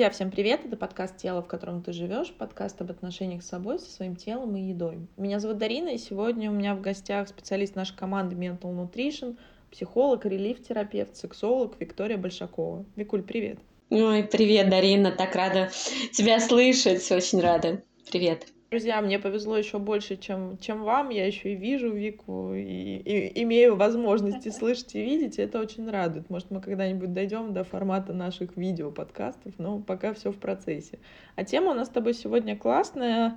Друзья, 0.00 0.14
всем 0.14 0.30
привет! 0.30 0.64
Это 0.64 0.78
подкаст 0.78 1.18
«Тело, 1.18 1.42
в 1.42 1.46
котором 1.46 1.82
ты 1.82 1.92
живешь», 1.92 2.32
подкаст 2.32 2.80
об 2.80 2.90
отношениях 2.90 3.42
с 3.42 3.48
собой, 3.48 3.78
со 3.78 3.90
своим 3.90 4.16
телом 4.16 4.56
и 4.56 4.62
едой. 4.62 5.06
Меня 5.18 5.40
зовут 5.40 5.58
Дарина, 5.58 5.90
и 5.90 5.98
сегодня 5.98 6.50
у 6.50 6.54
меня 6.54 6.74
в 6.74 6.80
гостях 6.80 7.28
специалист 7.28 7.76
нашей 7.76 7.94
команды 7.94 8.34
Mental 8.34 8.60
Nutrition, 8.62 9.36
психолог, 9.70 10.24
релиф-терапевт, 10.24 11.16
сексолог 11.16 11.78
Виктория 11.78 12.16
Большакова. 12.16 12.86
Викуль, 12.96 13.22
привет! 13.22 13.58
Ой, 13.90 14.24
привет, 14.24 14.70
Дарина, 14.70 15.12
так 15.12 15.34
рада 15.34 15.70
тебя 16.14 16.40
слышать, 16.40 17.12
очень 17.12 17.42
рада. 17.42 17.82
Привет. 18.10 18.46
Друзья, 18.70 19.02
мне 19.02 19.18
повезло 19.18 19.56
еще 19.56 19.80
больше, 19.80 20.16
чем, 20.16 20.56
чем 20.58 20.84
вам. 20.84 21.08
Я 21.08 21.26
еще 21.26 21.54
и 21.54 21.56
вижу 21.56 21.90
Вику, 21.90 22.54
и, 22.54 22.98
и 22.98 23.42
имею 23.42 23.74
возможности 23.74 24.48
слышать 24.50 24.94
и 24.94 25.02
видеть, 25.02 25.40
и 25.40 25.42
это 25.42 25.58
очень 25.58 25.90
радует. 25.90 26.30
Может, 26.30 26.52
мы 26.52 26.60
когда-нибудь 26.60 27.12
дойдем 27.12 27.52
до 27.52 27.64
формата 27.64 28.12
наших 28.12 28.56
видео-подкастов, 28.56 29.54
но 29.58 29.80
пока 29.80 30.14
все 30.14 30.30
в 30.30 30.36
процессе. 30.36 31.00
А 31.34 31.42
тема 31.42 31.72
у 31.72 31.74
нас 31.74 31.88
с 31.88 31.90
тобой 31.90 32.14
сегодня 32.14 32.56
классная. 32.56 33.36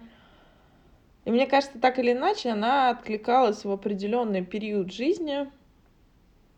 И 1.25 1.31
мне 1.31 1.47
кажется, 1.47 1.79
так 1.79 1.97
или 1.97 2.11
иначе, 2.11 2.49
она 2.49 2.91
откликалась 2.91 3.65
в 3.65 3.71
определенный 3.71 4.45
период 4.45 4.93
жизни, 4.93 5.49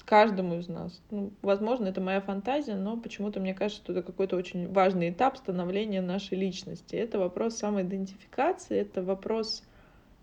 каждому 0.05 0.59
из 0.59 0.67
нас. 0.67 1.01
Ну, 1.09 1.31
возможно, 1.41 1.87
это 1.87 1.99
моя 1.99 2.21
фантазия, 2.21 2.75
но 2.75 2.95
почему-то 2.95 3.39
мне 3.39 3.53
кажется, 3.53 3.83
что 3.83 3.93
это 3.93 4.03
какой-то 4.03 4.37
очень 4.37 4.71
важный 4.71 5.09
этап 5.09 5.37
становления 5.37 6.01
нашей 6.01 6.37
личности. 6.37 6.95
Это 6.95 7.19
вопрос 7.19 7.55
самоидентификации, 7.55 8.77
это 8.77 9.01
вопрос, 9.01 9.63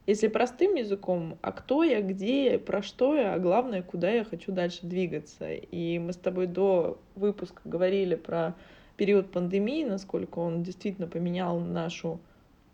если 0.06 0.28
простым 0.28 0.76
языком, 0.76 1.36
а 1.42 1.52
кто 1.52 1.82
я, 1.82 2.00
где 2.00 2.52
я, 2.52 2.58
про 2.58 2.82
что 2.82 3.14
я, 3.16 3.34
а 3.34 3.38
главное, 3.38 3.82
куда 3.82 4.10
я 4.10 4.24
хочу 4.24 4.52
дальше 4.52 4.80
двигаться. 4.82 5.52
И 5.52 5.98
мы 5.98 6.12
с 6.12 6.16
тобой 6.16 6.46
до 6.46 6.98
выпуска 7.16 7.60
говорили 7.64 8.14
про 8.14 8.54
период 8.96 9.32
пандемии, 9.32 9.84
насколько 9.84 10.38
он 10.38 10.62
действительно 10.62 11.08
поменял 11.08 11.58
нашу, 11.58 12.20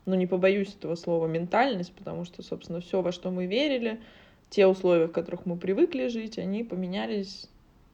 ну 0.04 0.14
не 0.14 0.26
побоюсь 0.26 0.74
этого 0.74 0.94
слова, 0.94 1.26
ментальность, 1.26 1.94
потому 1.94 2.24
что, 2.24 2.42
собственно, 2.42 2.80
все, 2.80 3.00
во 3.00 3.12
что 3.12 3.30
мы 3.30 3.46
верили, 3.46 4.00
те 4.50 4.66
условия, 4.66 5.06
в 5.06 5.12
которых 5.12 5.46
мы 5.46 5.56
привыкли 5.56 6.08
жить, 6.08 6.38
они 6.38 6.64
поменялись 6.64 7.48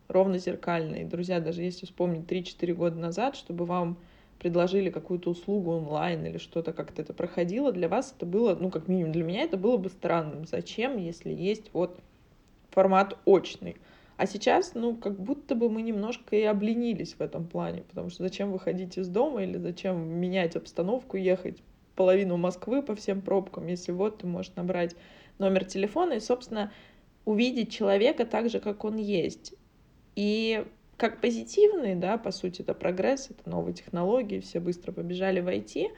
ровно 0.09 0.39
зеркально. 0.39 0.97
И, 0.97 1.05
друзья, 1.05 1.41
даже 1.41 1.63
если 1.63 1.87
вспомнить 1.87 2.27
3-4 2.31 2.75
года 2.75 2.99
назад, 2.99 3.37
чтобы 3.37 3.65
вам 3.65 3.97
предложили 4.39 4.91
какую-то 4.91 5.31
услугу 5.31 5.73
онлайн 5.73 6.27
или 6.27 6.39
что-то 6.39 6.73
как-то 6.73 7.03
это 7.03 7.15
проходило, 7.15 7.73
для 7.73 7.89
вас 7.89 8.15
это 8.17 8.27
было, 8.27 8.55
ну, 8.55 8.71
как 8.71 8.89
минимум 8.89 9.13
для 9.13 9.25
меня 9.25 9.43
это 9.43 9.57
было 9.57 9.77
бы 9.77 9.89
странным. 9.89 10.47
Зачем, 10.47 10.99
если 10.99 11.33
есть 11.33 11.71
вот 11.73 11.99
формат 12.71 13.17
очный? 13.25 13.77
А 14.17 14.27
сейчас, 14.27 14.75
ну, 14.75 14.95
как 14.95 15.19
будто 15.19 15.55
бы 15.55 15.69
мы 15.69 15.83
немножко 15.83 16.37
и 16.37 16.43
обленились 16.43 17.15
в 17.15 17.21
этом 17.21 17.47
плане, 17.47 17.83
потому 17.83 18.11
что 18.11 18.23
зачем 18.23 18.53
выходить 18.53 18.97
из 18.97 19.09
дома 19.09 19.43
или 19.43 19.57
зачем 19.59 20.07
менять 20.07 20.55
обстановку, 20.55 21.17
ехать 21.17 21.59
половину 21.97 22.37
Москвы 22.37 22.83
по 22.83 22.95
всем 22.95 23.21
пробкам, 23.21 23.67
если 23.67 23.93
вот 23.93 24.19
ты 24.19 24.27
можешь 24.27 24.53
набрать 24.55 24.95
номер 25.39 25.65
телефона 25.65 26.15
и, 26.15 26.21
собственно, 26.21 26.73
увидеть 27.25 27.73
человека 27.73 28.27
так 28.27 28.51
же, 28.51 28.61
как 28.61 28.85
он 28.85 28.97
есть. 28.97 29.55
И 30.17 30.65
как 30.97 31.21
позитивный, 31.21 31.95
да, 31.95 32.19
по 32.19 32.31
сути, 32.31 32.63
это 32.63 32.75
прогресс, 32.75 33.31
это 33.31 33.49
новые 33.49 33.75
технологии, 33.75 34.41
все 34.41 34.61
быстро 34.61 34.93
побежали 34.93 35.41
в 35.41 35.49
IT, 35.49 35.89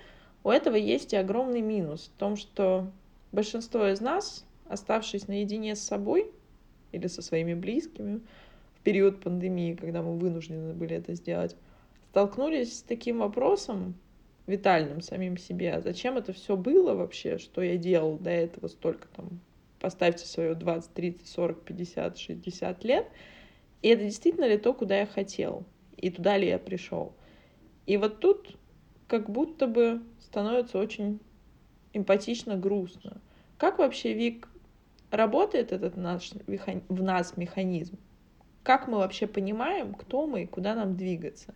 у 0.44 0.50
этого 0.50 0.76
есть 0.76 1.12
и 1.12 1.16
огромный 1.16 1.60
минус 1.60 2.10
в 2.14 2.18
том, 2.18 2.36
что 2.36 2.90
большинство 3.32 3.86
из 3.88 4.00
нас, 4.00 4.44
оставшись 4.68 5.28
наедине 5.28 5.74
с 5.74 5.80
собой 5.80 6.30
или 6.92 7.08
со 7.08 7.20
своими 7.20 7.54
близкими 7.54 8.20
в 8.76 8.82
период 8.82 9.20
пандемии, 9.20 9.74
когда 9.74 10.02
мы 10.02 10.16
вынуждены 10.16 10.72
были 10.72 10.96
это 10.96 11.14
сделать, 11.14 11.56
столкнулись 12.10 12.78
с 12.78 12.82
таким 12.82 13.18
вопросом, 13.18 13.94
витальным 14.46 15.00
самим 15.00 15.36
себе, 15.36 15.72
а 15.72 15.80
зачем 15.80 16.16
это 16.16 16.32
все 16.32 16.56
было 16.56 16.94
вообще, 16.94 17.38
что 17.38 17.62
я 17.62 17.76
делал 17.76 18.18
до 18.18 18.30
этого 18.30 18.68
столько 18.68 19.08
там, 19.08 19.40
поставьте 19.80 20.26
свое 20.26 20.54
20, 20.54 20.92
30, 20.92 21.28
40, 21.28 21.62
50, 21.62 22.18
60 22.18 22.84
лет, 22.84 23.06
и 23.82 23.88
это 23.88 24.04
действительно 24.04 24.46
ли 24.46 24.56
то, 24.56 24.72
куда 24.72 24.98
я 24.98 25.06
хотел, 25.06 25.64
и 25.96 26.10
туда 26.10 26.36
ли 26.36 26.48
я 26.48 26.58
пришел. 26.58 27.14
И 27.86 27.96
вот 27.96 28.20
тут 28.20 28.56
как 29.08 29.30
будто 29.30 29.66
бы 29.66 30.02
становится 30.20 30.78
очень 30.78 31.20
эмпатично 31.92 32.56
грустно. 32.56 33.20
Как 33.58 33.78
вообще, 33.78 34.12
Вик, 34.12 34.48
работает 35.10 35.72
этот 35.72 35.96
наш 35.96 36.32
в 36.32 37.02
нас 37.02 37.36
механизм? 37.36 37.98
Как 38.62 38.88
мы 38.88 38.98
вообще 38.98 39.26
понимаем, 39.26 39.94
кто 39.94 40.26
мы 40.26 40.42
и 40.42 40.46
куда 40.46 40.74
нам 40.74 40.96
двигаться? 40.96 41.54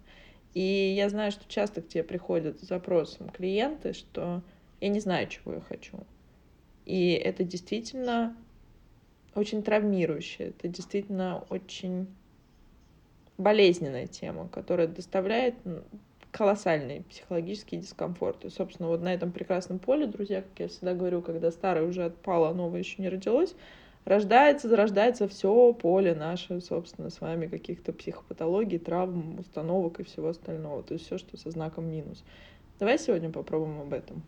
И 0.54 0.94
я 0.96 1.08
знаю, 1.08 1.30
что 1.30 1.44
часто 1.48 1.80
к 1.80 1.88
тебе 1.88 2.02
приходят 2.02 2.60
с 2.60 2.66
запросом 2.66 3.28
клиенты, 3.28 3.92
что 3.92 4.42
я 4.80 4.88
не 4.88 5.00
знаю, 5.00 5.28
чего 5.28 5.54
я 5.54 5.60
хочу. 5.60 5.98
И 6.86 7.12
это 7.12 7.44
действительно 7.44 8.36
очень 9.34 9.62
травмирующее, 9.62 10.48
это 10.48 10.66
действительно 10.66 11.44
очень 11.50 12.08
болезненная 13.38 14.06
тема, 14.06 14.48
которая 14.48 14.88
доставляет 14.88 15.54
колоссальный 16.32 17.02
психологический 17.08 17.76
дискомфорт. 17.76 18.44
И, 18.44 18.50
собственно, 18.50 18.88
вот 18.88 19.02
на 19.02 19.12
этом 19.12 19.32
прекрасном 19.32 19.78
поле, 19.78 20.06
друзья, 20.06 20.42
как 20.42 20.58
я 20.58 20.68
всегда 20.68 20.94
говорю, 20.94 21.22
когда 21.22 21.50
старое 21.50 21.84
уже 21.86 22.04
отпало, 22.04 22.50
а 22.50 22.54
новое 22.54 22.80
еще 22.80 23.02
не 23.02 23.08
родилось, 23.08 23.54
рождается, 24.04 24.68
зарождается 24.68 25.28
все 25.28 25.72
поле 25.72 26.14
наше, 26.14 26.60
собственно, 26.60 27.10
с 27.10 27.20
вами 27.20 27.46
каких-то 27.46 27.92
психопатологий, 27.92 28.78
травм, 28.78 29.38
установок 29.38 30.00
и 30.00 30.04
всего 30.04 30.28
остального. 30.28 30.82
То 30.82 30.94
есть 30.94 31.06
все, 31.06 31.18
что 31.18 31.36
со 31.36 31.50
знаком 31.50 31.90
минус. 31.90 32.24
Давай 32.78 32.98
сегодня 32.98 33.30
попробуем 33.30 33.80
об 33.80 33.92
этом. 33.92 34.22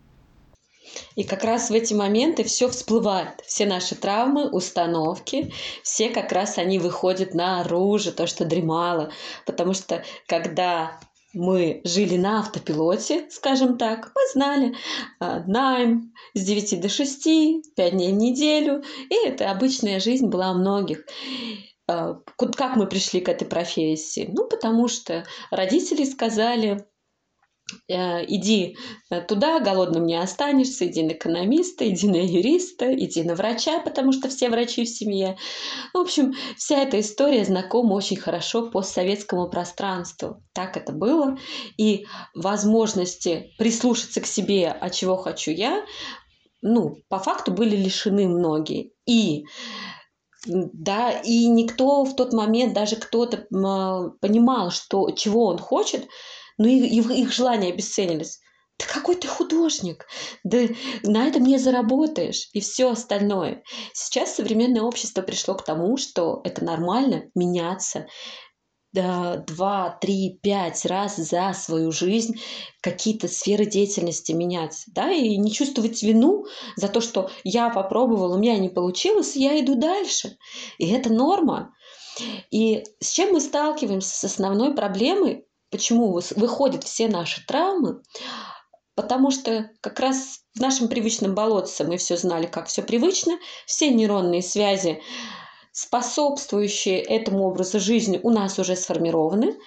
И 1.15 1.23
как 1.23 1.43
раз 1.43 1.69
в 1.69 1.73
эти 1.73 1.93
моменты 1.93 2.43
все 2.43 2.67
всплывает. 2.67 3.41
Все 3.45 3.65
наши 3.65 3.95
травмы, 3.95 4.49
установки, 4.49 5.51
все 5.81 6.09
как 6.09 6.31
раз 6.31 6.57
они 6.57 6.77
выходят 6.77 7.33
наружу, 7.33 8.11
то, 8.11 8.27
что 8.27 8.45
дремало. 8.45 9.11
Потому 9.45 9.73
что 9.73 10.03
когда 10.27 10.99
мы 11.33 11.81
жили 11.83 12.17
на 12.17 12.39
автопилоте, 12.39 13.27
скажем 13.29 13.77
так. 13.77 14.11
Мы 14.15 14.21
знали 14.31 14.75
э, 15.19 15.43
найм 15.47 16.13
с 16.33 16.43
9 16.43 16.81
до 16.81 16.89
6, 16.89 17.75
5 17.75 17.91
дней 17.91 18.11
в 18.11 18.15
неделю. 18.15 18.83
И 19.09 19.15
это 19.27 19.51
обычная 19.51 19.99
жизнь 19.99 20.27
была 20.27 20.51
у 20.51 20.55
многих. 20.55 21.05
Э, 21.87 22.15
как 22.37 22.75
мы 22.75 22.87
пришли 22.87 23.19
к 23.19 23.29
этой 23.29 23.45
профессии? 23.45 24.29
Ну, 24.31 24.47
потому 24.47 24.87
что 24.87 25.25
родители 25.51 26.05
сказали, 26.05 26.85
иди 27.87 28.77
э, 29.09 29.21
туда, 29.21 29.59
голодным 29.59 30.05
не 30.05 30.15
останешься, 30.15 30.87
иди 30.87 31.03
на 31.03 31.11
экономиста, 31.11 31.87
иди 31.89 32.07
на 32.07 32.17
юриста, 32.17 32.93
иди 32.93 33.23
на 33.23 33.35
врача, 33.35 33.79
потому 33.79 34.11
что 34.11 34.29
все 34.29 34.49
врачи 34.49 34.85
в 34.85 34.89
семье. 34.89 35.37
В 35.93 35.97
общем, 35.97 36.33
вся 36.57 36.79
эта 36.79 36.99
история 36.99 37.45
знакома 37.45 37.93
очень 37.93 38.17
хорошо 38.17 38.69
постсоветскому 38.69 39.49
пространству. 39.49 40.43
Так 40.53 40.77
это 40.77 40.91
было. 40.91 41.37
И 41.77 42.05
возможности 42.35 43.53
прислушаться 43.57 44.21
к 44.21 44.25
себе, 44.25 44.69
а 44.69 44.89
чего 44.89 45.15
хочу 45.17 45.51
я, 45.51 45.83
ну, 46.61 46.97
по 47.09 47.19
факту 47.19 47.51
были 47.51 47.75
лишены 47.75 48.27
многие. 48.27 48.93
И 49.05 49.43
да, 50.45 51.11
и 51.11 51.47
никто 51.47 52.03
в 52.03 52.15
тот 52.15 52.33
момент, 52.33 52.73
даже 52.73 52.97
кто-то 52.97 53.47
понимал, 54.19 54.71
что, 54.71 55.11
чего 55.11 55.45
он 55.45 55.57
хочет, 55.57 56.07
но 56.57 56.67
их, 56.67 57.09
их 57.09 57.31
желания 57.31 57.71
обесценились. 57.71 58.39
Да 58.79 58.85
какой 58.91 59.15
ты 59.15 59.27
художник, 59.27 60.07
да 60.43 60.59
на 61.03 61.27
этом 61.27 61.43
не 61.43 61.59
заработаешь 61.59 62.49
и 62.53 62.59
все 62.59 62.89
остальное. 62.89 63.63
Сейчас 63.93 64.35
современное 64.35 64.81
общество 64.81 65.21
пришло 65.21 65.53
к 65.53 65.63
тому, 65.63 65.95
что 65.97 66.41
это 66.43 66.63
нормально 66.63 67.25
меняться, 67.35 68.07
два, 68.93 69.97
три, 70.01 70.39
пять 70.41 70.85
раз 70.85 71.15
за 71.15 71.53
свою 71.53 71.91
жизнь 71.91 72.35
какие-то 72.81 73.27
сферы 73.27 73.65
деятельности 73.65 74.33
менять, 74.33 74.83
да, 74.87 75.11
и 75.11 75.37
не 75.37 75.51
чувствовать 75.51 76.03
вину 76.03 76.45
за 76.75 76.87
то, 76.89 77.01
что 77.01 77.31
я 77.43 77.69
попробовал, 77.69 78.33
у 78.33 78.37
меня 78.37 78.57
не 78.57 78.69
получилось, 78.69 79.35
я 79.35 79.59
иду 79.59 79.75
дальше. 79.75 80.37
И 80.77 80.89
это 80.91 81.11
норма. 81.11 81.73
И 82.51 82.83
с 82.99 83.11
чем 83.11 83.33
мы 83.33 83.41
сталкиваемся 83.41 84.15
с 84.15 84.23
основной 84.23 84.75
проблемой 84.75 85.47
Почему 85.73 86.21
выходят 86.35 86.83
все 86.83 87.07
наши 87.07 87.43
травмы? 87.47 88.03
Потому 88.93 89.31
что 89.31 89.71
как 89.81 89.99
раз 89.99 90.41
в 90.53 90.59
нашем 90.59 90.87
привычном 90.87 91.33
болотце 91.33 91.83
мы 91.83 91.97
все 91.97 92.15
знали, 92.15 92.45
как 92.45 92.67
все 92.67 92.83
привычно, 92.83 93.39
все 93.65 93.89
нейронные 93.89 94.43
связи, 94.43 95.01
способствующие 95.71 96.99
этому 97.01 97.47
образу 97.47 97.79
жизни, 97.79 98.19
у 98.21 98.29
нас 98.29 98.59
уже 98.59 98.75
сформированы, 98.75 99.57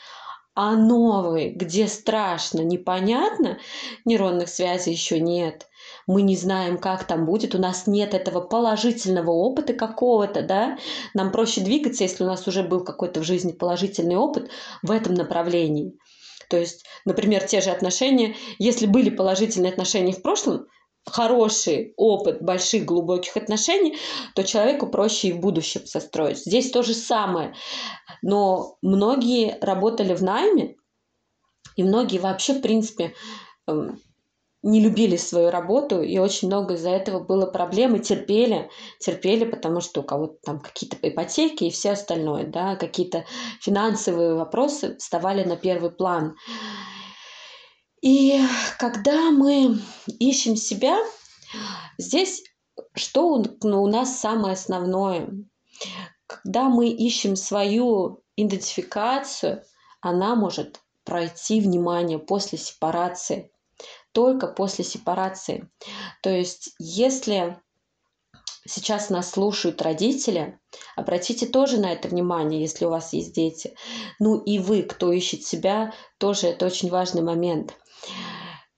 а 0.54 0.76
новые, 0.76 1.50
где 1.50 1.88
страшно, 1.88 2.60
непонятно, 2.60 3.58
нейронных 4.04 4.48
связей 4.48 4.92
еще 4.92 5.18
нет 5.18 5.66
мы 6.06 6.22
не 6.22 6.36
знаем, 6.36 6.78
как 6.78 7.04
там 7.04 7.26
будет, 7.26 7.54
у 7.54 7.58
нас 7.58 7.86
нет 7.86 8.14
этого 8.14 8.40
положительного 8.40 9.30
опыта 9.30 9.72
какого-то, 9.74 10.42
да, 10.42 10.78
нам 11.14 11.32
проще 11.32 11.60
двигаться, 11.60 12.04
если 12.04 12.24
у 12.24 12.26
нас 12.26 12.46
уже 12.46 12.62
был 12.62 12.84
какой-то 12.84 13.20
в 13.20 13.24
жизни 13.24 13.52
положительный 13.52 14.16
опыт 14.16 14.48
в 14.82 14.90
этом 14.90 15.14
направлении. 15.14 15.98
То 16.48 16.58
есть, 16.58 16.84
например, 17.04 17.44
те 17.44 17.60
же 17.60 17.70
отношения, 17.70 18.36
если 18.58 18.86
были 18.86 19.10
положительные 19.10 19.72
отношения 19.72 20.12
в 20.12 20.22
прошлом, 20.22 20.66
хороший 21.04 21.94
опыт 21.96 22.42
больших 22.42 22.84
глубоких 22.84 23.36
отношений, 23.36 23.96
то 24.34 24.42
человеку 24.42 24.88
проще 24.88 25.28
и 25.28 25.32
в 25.32 25.40
будущем 25.40 25.86
состроить. 25.86 26.38
Здесь 26.38 26.70
то 26.70 26.82
же 26.82 26.94
самое. 26.94 27.54
Но 28.22 28.76
многие 28.82 29.58
работали 29.60 30.14
в 30.14 30.22
найме, 30.22 30.76
и 31.76 31.84
многие 31.84 32.18
вообще, 32.18 32.54
в 32.54 32.60
принципе, 32.60 33.14
эм, 33.68 34.00
не 34.66 34.80
любили 34.80 35.16
свою 35.16 35.50
работу, 35.50 36.02
и 36.02 36.18
очень 36.18 36.48
много 36.48 36.74
из-за 36.74 36.90
этого 36.90 37.20
было 37.20 37.46
проблем, 37.46 37.94
и 37.94 38.00
терпели, 38.00 38.68
терпели, 38.98 39.44
потому 39.44 39.80
что 39.80 40.00
у 40.00 40.02
кого-то 40.02 40.38
там 40.42 40.58
какие-то 40.58 40.96
ипотеки 41.02 41.64
и 41.64 41.70
все 41.70 41.92
остальное, 41.92 42.44
да, 42.46 42.74
какие-то 42.74 43.24
финансовые 43.60 44.34
вопросы 44.34 44.96
вставали 44.98 45.44
на 45.44 45.56
первый 45.56 45.90
план. 45.90 46.34
И 48.02 48.40
когда 48.78 49.30
мы 49.30 49.78
ищем 50.18 50.56
себя, 50.56 50.98
здесь 51.96 52.42
что 52.94 53.42
ну, 53.62 53.82
у 53.82 53.86
нас 53.86 54.18
самое 54.18 54.54
основное? 54.54 55.30
Когда 56.26 56.64
мы 56.64 56.88
ищем 56.88 57.36
свою 57.36 58.24
идентификацию, 58.36 59.62
она 60.00 60.34
может 60.34 60.80
пройти 61.04 61.60
внимание 61.60 62.18
после 62.18 62.58
сепарации 62.58 63.52
только 64.16 64.46
после 64.46 64.82
сепарации. 64.82 65.70
То 66.22 66.30
есть, 66.30 66.70
если 66.78 67.60
сейчас 68.66 69.10
нас 69.10 69.30
слушают 69.30 69.82
родители, 69.82 70.58
обратите 70.96 71.44
тоже 71.44 71.78
на 71.78 71.92
это 71.92 72.08
внимание, 72.08 72.62
если 72.62 72.86
у 72.86 72.90
вас 72.90 73.12
есть 73.12 73.34
дети. 73.34 73.76
Ну 74.18 74.38
и 74.38 74.58
вы, 74.58 74.84
кто 74.84 75.12
ищет 75.12 75.42
себя, 75.42 75.92
тоже 76.16 76.46
это 76.46 76.64
очень 76.64 76.88
важный 76.88 77.20
момент. 77.20 77.76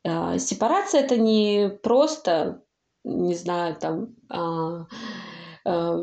А, 0.05 0.39
сепарация 0.41 1.03
это 1.03 1.17
не 1.17 1.71
просто, 1.85 2.65
не 3.05 3.37
знаю, 3.37 3.77
там 3.77 4.17
а, 4.29 4.87
а, 5.65 5.99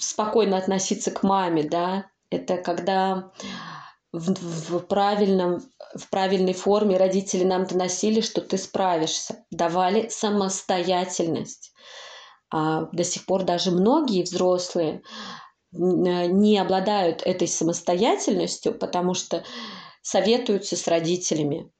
спокойно 0.00 0.56
относиться 0.56 1.12
к 1.12 1.22
маме, 1.22 1.62
да, 1.62 2.06
это 2.28 2.56
когда 2.56 3.30
в, 4.12 4.78
в 4.78 4.78
правильном 4.86 5.62
в 5.94 6.08
правильной 6.08 6.52
форме 6.52 6.96
родители 6.96 7.44
нам 7.44 7.66
доносили, 7.66 8.20
что 8.20 8.40
ты 8.40 8.58
справишься, 8.58 9.44
давали 9.50 10.08
самостоятельность. 10.08 11.72
А 12.52 12.86
до 12.92 13.04
сих 13.04 13.26
пор 13.26 13.44
даже 13.44 13.70
многие 13.70 14.22
взрослые 14.22 15.02
не 15.72 16.58
обладают 16.58 17.22
этой 17.22 17.46
самостоятельностью, 17.46 18.76
потому 18.76 19.14
что 19.14 19.44
советуются 20.02 20.76
с 20.76 20.88
родителями. 20.88 21.70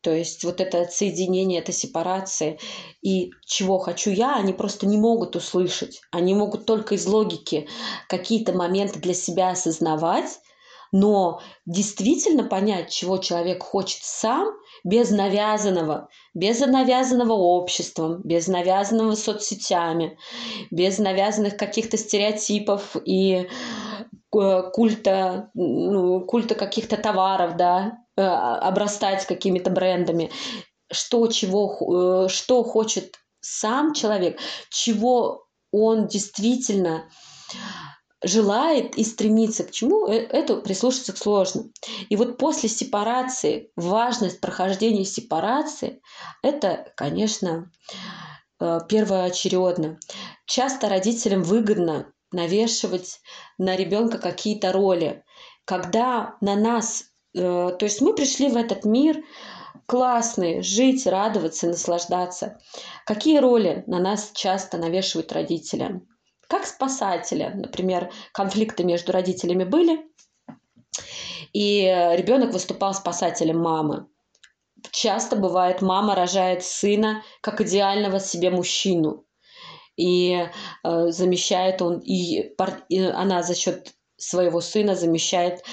То 0.00 0.12
есть 0.12 0.44
вот 0.44 0.60
это 0.60 0.82
отсоединение, 0.82 1.60
это 1.60 1.72
сепарация. 1.72 2.58
И 3.02 3.32
чего 3.44 3.78
хочу 3.78 4.10
я, 4.10 4.36
они 4.36 4.52
просто 4.52 4.86
не 4.86 4.96
могут 4.96 5.36
услышать. 5.36 6.00
Они 6.12 6.34
могут 6.34 6.64
только 6.64 6.94
из 6.94 7.06
логики 7.06 7.68
какие-то 8.08 8.52
моменты 8.52 9.00
для 9.00 9.14
себя 9.14 9.50
осознавать, 9.50 10.38
но 10.92 11.40
действительно 11.64 12.44
понять, 12.44 12.90
чего 12.90 13.18
человек 13.18 13.62
хочет 13.62 14.02
сам, 14.02 14.48
без 14.84 15.10
навязанного, 15.10 16.08
без 16.34 16.60
навязанного 16.60 17.32
обществом, 17.32 18.20
без 18.22 18.46
навязанного 18.46 19.14
соцсетями, 19.14 20.18
без 20.70 20.98
навязанных 20.98 21.56
каких-то 21.56 21.96
стереотипов 21.96 22.96
и 23.04 23.48
э, 24.34 24.62
культа, 24.72 25.50
ну, 25.54 26.20
культа 26.26 26.54
каких-то 26.54 26.96
товаров, 26.96 27.56
да, 27.56 27.98
э, 28.16 28.22
обрастать 28.22 29.26
какими-то 29.26 29.70
брендами. 29.70 30.30
Что, 30.92 31.26
чего, 31.26 32.26
э, 32.26 32.28
что 32.28 32.62
хочет 32.62 33.16
сам 33.40 33.92
человек, 33.92 34.38
чего 34.70 35.46
он 35.72 36.06
действительно 36.06 37.08
желает 38.22 38.96
и 38.96 39.04
стремится 39.04 39.64
к 39.64 39.70
чему, 39.70 40.06
э, 40.08 40.14
это 40.14 40.56
прислушаться 40.56 41.16
сложно. 41.16 41.70
И 42.08 42.16
вот 42.16 42.38
после 42.38 42.68
сепарации, 42.68 43.70
важность 43.76 44.40
прохождения 44.40 45.04
сепарации, 45.04 46.00
это, 46.42 46.92
конечно, 46.96 47.70
э, 48.60 48.80
первоочередно. 48.88 49.98
Часто 50.46 50.88
родителям 50.88 51.42
выгодно 51.42 52.12
навешивать 52.32 53.20
на 53.58 53.76
ребенка 53.76 54.18
какие-то 54.18 54.72
роли, 54.72 55.24
когда 55.64 56.36
на 56.40 56.56
нас, 56.56 57.04
э, 57.34 57.38
то 57.78 57.84
есть 57.84 58.00
мы 58.00 58.14
пришли 58.14 58.48
в 58.48 58.56
этот 58.56 58.84
мир 58.84 59.22
классные, 59.86 60.62
жить, 60.62 61.06
радоваться, 61.06 61.68
наслаждаться. 61.68 62.58
Какие 63.04 63.38
роли 63.38 63.84
на 63.86 64.00
нас 64.00 64.32
часто 64.34 64.78
навешивают 64.78 65.32
родители? 65.32 66.00
Как 66.48 66.66
спасателя. 66.66 67.52
Например, 67.54 68.12
конфликты 68.32 68.84
между 68.84 69.12
родителями 69.12 69.64
были, 69.64 70.04
и 71.52 71.82
ребенок 72.14 72.52
выступал 72.52 72.94
спасателем 72.94 73.58
мамы. 73.58 74.06
Часто 74.92 75.36
бывает, 75.36 75.82
мама 75.82 76.14
рожает 76.14 76.62
сына 76.62 77.22
как 77.40 77.60
идеального 77.60 78.20
себе 78.20 78.50
мужчину, 78.50 79.24
и 79.96 80.48
э, 80.84 81.10
замещает 81.10 81.82
он, 81.82 81.98
и, 82.00 82.54
пар, 82.56 82.84
и 82.88 83.00
она 83.00 83.42
за 83.42 83.54
счет 83.54 83.94
своего 84.16 84.60
сына 84.60 84.94
замещает 84.94 85.64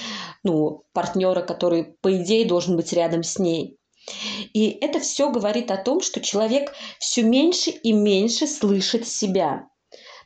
ну, 0.43 0.85
партнера, 0.93 1.41
который, 1.41 1.83
по 2.01 2.15
идее, 2.21 2.45
должен 2.45 2.75
быть 2.75 2.93
рядом 2.93 3.23
с 3.23 3.39
ней. 3.39 3.77
И 4.53 4.69
это 4.81 4.99
все 4.99 5.29
говорит 5.29 5.71
о 5.71 5.77
том, 5.77 6.01
что 6.01 6.19
человек 6.19 6.73
все 6.99 7.23
меньше 7.23 7.69
и 7.71 7.93
меньше 7.93 8.47
слышит 8.47 9.07
себя. 9.07 9.67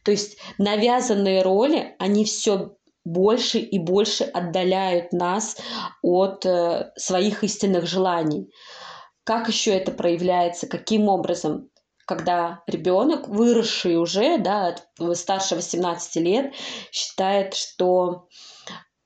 То 0.08 0.12
есть 0.12 0.38
навязанные 0.58 1.42
роли, 1.42 1.94
они 2.00 2.24
все 2.24 2.78
больше 3.04 3.60
и 3.60 3.78
больше 3.78 4.24
отдаляют 4.24 5.12
нас 5.12 5.58
от 6.02 6.46
э, 6.46 6.94
своих 6.96 7.44
истинных 7.44 7.88
желаний. 7.88 8.50
Как 9.26 9.50
еще 9.50 9.72
это 9.72 9.92
проявляется? 9.92 10.66
Каким 10.66 11.10
образом? 11.10 11.70
Когда 12.06 12.64
ребенок, 12.68 13.28
выросший 13.28 13.98
уже, 13.98 14.38
да, 14.38 14.78
старше 15.14 15.56
18 15.56 16.16
лет, 16.24 16.54
считает, 16.94 17.54
что 17.54 18.30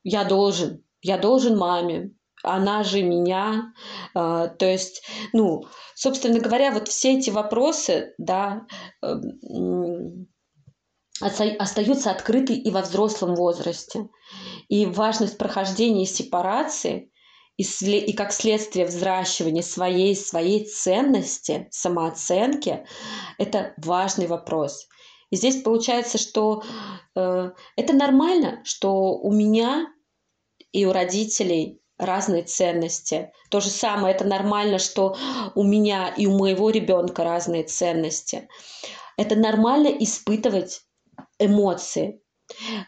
я 0.03 0.23
должен, 0.23 0.83
я 1.01 1.17
должен 1.17 1.57
маме, 1.57 2.11
она 2.43 2.83
же 2.83 3.01
меня, 3.01 3.73
э, 4.13 4.49
то 4.55 4.65
есть, 4.67 5.03
ну, 5.33 5.63
собственно 5.95 6.39
говоря, 6.39 6.69
вот 6.69 6.89
все 6.89 7.17
эти 7.17 7.31
вопросы, 7.31 8.13
да, 8.19 8.67
э, 9.03 9.15
остаются 11.21 12.11
открыты 12.11 12.53
и 12.53 12.71
во 12.71 12.81
взрослом 12.81 13.35
возрасте. 13.35 14.09
И 14.67 14.85
важность 14.85 15.37
прохождения 15.37 16.05
сепарации 16.05 17.11
и, 17.57 17.63
и 17.63 18.13
как 18.13 18.31
следствие 18.31 18.85
взращивания 18.85 19.61
своей, 19.61 20.15
своей 20.15 20.65
ценности, 20.65 21.67
самооценки, 21.71 22.85
это 23.37 23.73
важный 23.77 24.27
вопрос. 24.27 24.87
И 25.29 25.35
здесь 25.35 25.61
получается, 25.61 26.17
что 26.17 26.63
э, 27.15 27.51
это 27.75 27.93
нормально, 27.93 28.61
что 28.63 29.17
у 29.17 29.31
меня 29.31 29.87
и 30.71 30.85
у 30.85 30.91
родителей 30.91 31.81
разные 31.97 32.43
ценности. 32.43 33.31
То 33.49 33.59
же 33.59 33.69
самое, 33.69 34.15
это 34.15 34.25
нормально, 34.25 34.79
что 34.79 35.15
у 35.55 35.63
меня 35.63 36.09
и 36.09 36.25
у 36.25 36.37
моего 36.37 36.69
ребенка 36.69 37.23
разные 37.23 37.63
ценности. 37.63 38.49
Это 39.17 39.35
нормально 39.35 39.87
испытывать 39.87 40.81
эмоции. 41.45 42.21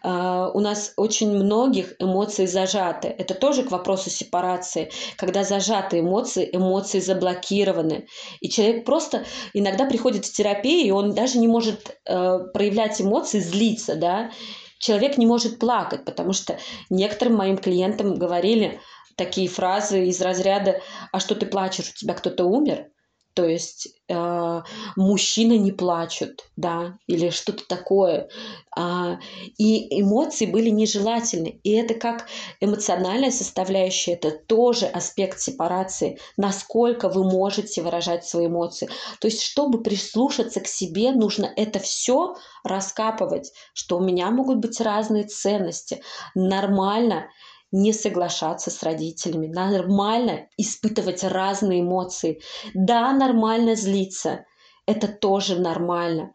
Uh, 0.04 0.52
у 0.54 0.60
нас 0.60 0.94
очень 0.98 1.32
многих 1.32 1.96
эмоции 2.00 2.46
зажаты. 2.46 3.08
Это 3.08 3.34
тоже 3.34 3.64
к 3.64 3.72
вопросу 3.72 4.10
сепарации. 4.10 4.92
Когда 5.16 5.44
зажаты 5.44 6.00
эмоции, 6.00 6.50
эмоции 6.52 7.00
заблокированы. 7.00 8.08
И 8.42 8.50
человек 8.50 8.86
просто 8.86 9.26
иногда 9.54 9.86
приходит 9.86 10.26
в 10.26 10.34
терапию, 10.34 10.88
и 10.88 10.92
он 10.92 11.14
даже 11.14 11.40
не 11.40 11.48
может 11.48 11.98
uh, 12.10 12.46
проявлять 12.52 13.00
эмоции, 13.02 13.40
злиться, 13.40 13.96
да. 13.96 14.32
Человек 14.80 15.18
не 15.18 15.26
может 15.26 15.60
плакать, 15.60 16.04
потому 16.04 16.34
что 16.34 16.60
некоторым 16.90 17.36
моим 17.36 17.58
клиентам 17.58 18.16
говорили 18.16 18.82
такие 19.16 19.48
фразы 19.48 20.08
из 20.08 20.20
разряда 20.22 20.82
«А 21.12 21.20
что 21.20 21.36
ты 21.36 21.46
плачешь? 21.46 21.92
У 21.92 21.94
тебя 21.94 22.14
кто-то 22.14 22.44
умер?» 22.46 22.88
То 23.34 23.46
есть 23.46 23.88
э, 24.08 24.62
мужчины 24.96 25.58
не 25.58 25.72
плачут, 25.72 26.46
да, 26.56 26.98
или 27.08 27.30
что-то 27.30 27.68
такое. 27.68 28.30
А, 28.76 29.18
и 29.58 30.02
эмоции 30.02 30.46
были 30.46 30.70
нежелательны. 30.70 31.60
И 31.64 31.72
это 31.72 31.96
как 31.96 32.28
эмоциональная 32.60 33.32
составляющая, 33.32 34.14
это 34.14 34.32
тоже 34.32 34.86
аспект 34.86 35.40
сепарации, 35.40 36.20
насколько 36.38 37.10
вы 37.10 37.24
можете 37.24 37.82
выражать 37.82 38.26
свои 38.26 38.48
эмоции. 38.48 38.88
То 39.20 39.28
есть, 39.28 39.42
чтобы 39.42 39.82
прислушаться 39.82 40.60
к 40.60 40.68
себе, 40.68 41.12
нужно 41.12 41.52
это 41.56 41.80
все 41.80 42.36
раскапывать, 42.64 43.52
что 43.74 43.98
у 43.98 44.04
меня 44.04 44.30
могут 44.30 44.60
быть 44.60 44.80
разные 44.80 45.24
ценности. 45.24 46.04
Нормально 46.36 47.30
не 47.74 47.92
соглашаться 47.92 48.70
с 48.70 48.84
родителями, 48.84 49.48
нормально 49.48 50.48
испытывать 50.58 51.24
разные 51.24 51.82
эмоции. 51.82 52.40
Да, 52.76 53.12
нормально 53.12 53.76
злиться, 53.76 54.46
это 54.86 55.08
тоже 55.08 55.60
нормально. 55.60 56.34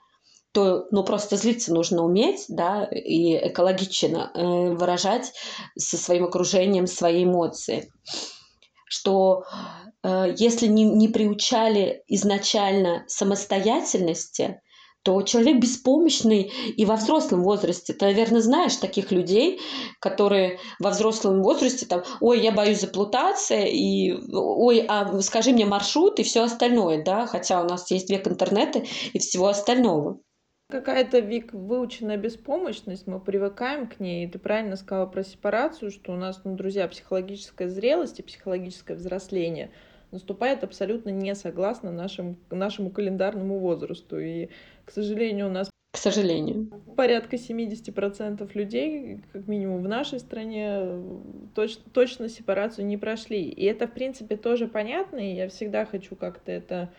То, 0.52 0.87
ну, 0.90 1.04
просто 1.04 1.37
злиться 1.37 1.73
нужно 1.73 2.04
уметь, 2.04 2.47
да, 2.49 2.85
и 2.85 3.37
экологично 3.49 4.33
э, 4.35 4.75
выражать 4.75 5.33
со 5.78 5.97
своим 5.97 6.25
окружением 6.25 6.88
свои 6.88 7.23
эмоции. 7.23 7.92
Что 8.88 9.45
э, 10.02 10.35
если 10.37 10.66
не, 10.66 10.85
не 10.85 11.07
приучали 11.07 12.02
изначально 12.09 13.04
самостоятельности, 13.07 14.61
то 15.02 15.23
человек 15.23 15.61
беспомощный 15.61 16.52
и 16.76 16.85
во 16.85 16.97
взрослом 16.97 17.43
возрасте. 17.43 17.93
Ты, 17.93 18.07
наверное, 18.07 18.40
знаешь 18.40 18.76
таких 18.76 19.11
людей, 19.11 19.61
которые 20.00 20.59
во 20.81 20.90
взрослом 20.90 21.43
возрасте 21.43 21.87
там, 21.87 22.02
ой, 22.21 22.40
я 22.40 22.52
боюсь 22.52 22.81
заплутаться, 22.81 23.55
и 23.55 24.12
ой, 24.33 24.85
а 24.87 25.21
скажи 25.23 25.52
мне 25.52 25.64
маршрут 25.64 26.19
и 26.19 26.25
все 26.25 26.43
остальное, 26.43 27.05
да, 27.05 27.26
хотя 27.26 27.62
у 27.62 27.64
нас 27.64 27.90
есть 27.90 28.11
век 28.11 28.26
интернета 28.26 28.83
и 29.12 29.19
всего 29.19 29.49
остального. 29.49 30.21
Какая-то 30.71 31.21
вик 31.21 31.55
выученная 31.55 32.19
беспомощность, 32.19 33.07
мы 33.07 33.21
привыкаем 33.21 33.88
к 33.88 34.00
ней. 34.00 34.26
И 34.26 34.31
ты 34.31 34.38
правильно 34.38 34.76
сказала 34.76 35.07
про 35.07 35.25
сепарацию, 35.25 35.90
что 35.90 36.12
у 36.12 36.17
нас, 36.17 36.43
ну, 36.45 36.57
друзья, 36.57 36.87
психологическая 36.87 37.71
зрелость 37.71 38.19
и 38.19 38.23
психологическое 38.23 38.95
взросление 38.95 39.71
наступает 40.11 40.65
абсолютно 40.65 41.11
не 41.11 41.35
согласно 41.35 41.93
нашим, 41.93 42.37
нашему 42.50 42.91
календарному 42.91 43.59
возрасту. 43.59 44.19
И 44.19 44.49
к 44.85 44.91
сожалению, 44.91 45.49
у 45.49 45.50
нас 45.50 45.71
к 45.91 45.97
сожалению. 45.97 46.67
Порядка 46.97 47.37
70% 47.37 48.49
людей, 48.55 49.21
как 49.33 49.49
минимум 49.49 49.83
в 49.83 49.88
нашей 49.88 50.21
стране, 50.21 51.03
точ 51.55 51.77
точно 51.93 52.29
сепарацию 52.29 52.87
не 52.87 52.99
прошли. 52.99 53.43
И 53.43 53.65
это, 53.65 53.88
в 53.88 53.93
принципе, 53.93 54.37
тоже 54.37 54.69
понятно, 54.69 55.17
и 55.19 55.35
я 55.35 55.49
всегда 55.49 55.87
хочу 55.87 56.15
как-то 56.15 56.53
это, 56.53 56.91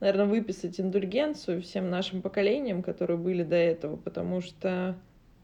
наверное, 0.00 0.26
выписать 0.26 0.80
индульгенцию 0.80 1.60
всем 1.60 1.90
нашим 1.90 2.22
поколениям, 2.22 2.82
которые 2.82 3.18
были 3.18 3.42
до 3.42 3.56
этого, 3.56 3.96
потому 3.96 4.40
что 4.40 4.96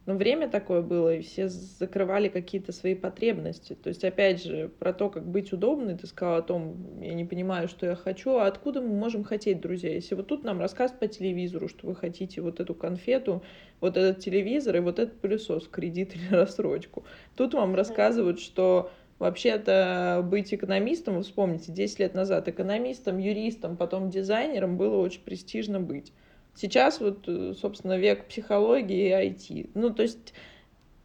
но 0.07 0.15
время 0.15 0.49
такое 0.49 0.83
было, 0.83 1.17
и 1.17 1.21
все 1.21 1.49
закрывали 1.49 2.29
какие-то 2.29 2.71
свои 2.71 2.95
потребности. 2.95 3.75
То 3.75 3.89
есть, 3.89 4.05
опять 4.05 4.43
же, 4.43 4.69
про 4.69 4.93
то, 4.93 5.11
как 5.11 5.27
быть 5.27 5.53
удобной, 5.53 5.97
ты 5.97 6.07
сказала 6.07 6.39
о 6.39 6.43
том, 6.43 7.01
я 7.01 7.13
не 7.13 7.25
понимаю, 7.25 7.67
что 7.67 7.87
я 7.87 7.97
хочу, 7.97 8.37
а 8.37 8.47
откуда 8.47 8.81
мы 8.81 8.95
можем 8.95 9.25
хотеть, 9.25 9.61
друзья? 9.61 9.93
Если 9.93 10.15
вот 10.15 10.29
тут 10.29 10.45
нам 10.45 10.61
рассказывают 10.61 11.01
по 11.01 11.09
телевизору, 11.09 11.69
что 11.69 11.89
вы 11.89 11.97
хотите 11.97 12.41
вот 12.41 12.61
эту 12.61 12.73
конфету, 12.75 13.43
вот 13.81 13.97
этот 13.97 14.21
телевизор 14.23 14.77
и 14.77 14.81
вот 14.81 15.01
этот 15.01 15.21
пылесос, 15.21 15.67
кредит 15.67 16.15
или 16.15 16.33
рассрочку. 16.33 17.05
Тут 17.35 17.55
вам 17.55 17.75
рассказывают, 17.75 18.41
что 18.41 18.91
Вообще-то 19.19 20.21
быть 20.23 20.53
экономистом, 20.53 21.17
вы 21.17 21.23
вспомните, 21.23 21.73
10 21.73 22.01
лет 22.01 22.15
назад 22.15 22.49
экономистом, 22.49 23.17
юристом, 23.17 23.79
потом 23.79 24.11
дизайнером 24.11 24.77
было 24.77 24.99
очень 24.99 25.23
престижно 25.23 25.81
быть. 25.81 26.13
Сейчас 26.57 27.01
вот, 27.01 27.29
э, 27.29 27.53
собственно, 27.55 27.99
век 27.99 28.27
психологии 28.27 29.09
и 29.09 29.13
IT. 29.13 29.71
Ну, 29.75 29.91
то 29.91 30.03
есть 30.03 30.33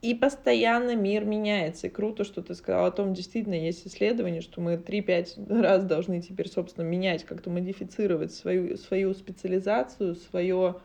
и 0.02 0.16
постоянно 0.16 0.96
мир 0.96 1.26
меняется. 1.26 1.88
И 1.88 1.90
круто, 1.90 2.24
что 2.24 2.42
ты 2.42 2.56
сказала 2.56 2.88
о 2.88 2.92
том, 2.92 3.14
действительно 3.14 3.54
есть 3.54 3.86
исследование, 3.86 4.42
что 4.42 4.60
мы 4.60 4.78
3-5 4.78 5.62
раз 5.62 5.84
должны 5.84 6.22
теперь, 6.22 6.50
собственно, 6.50 6.86
менять, 6.86 7.24
как-то 7.24 7.50
модифицировать 7.50 8.34
свою, 8.34 8.78
свою 8.78 9.14
специализацию, 9.14 10.16
свое 10.16 10.78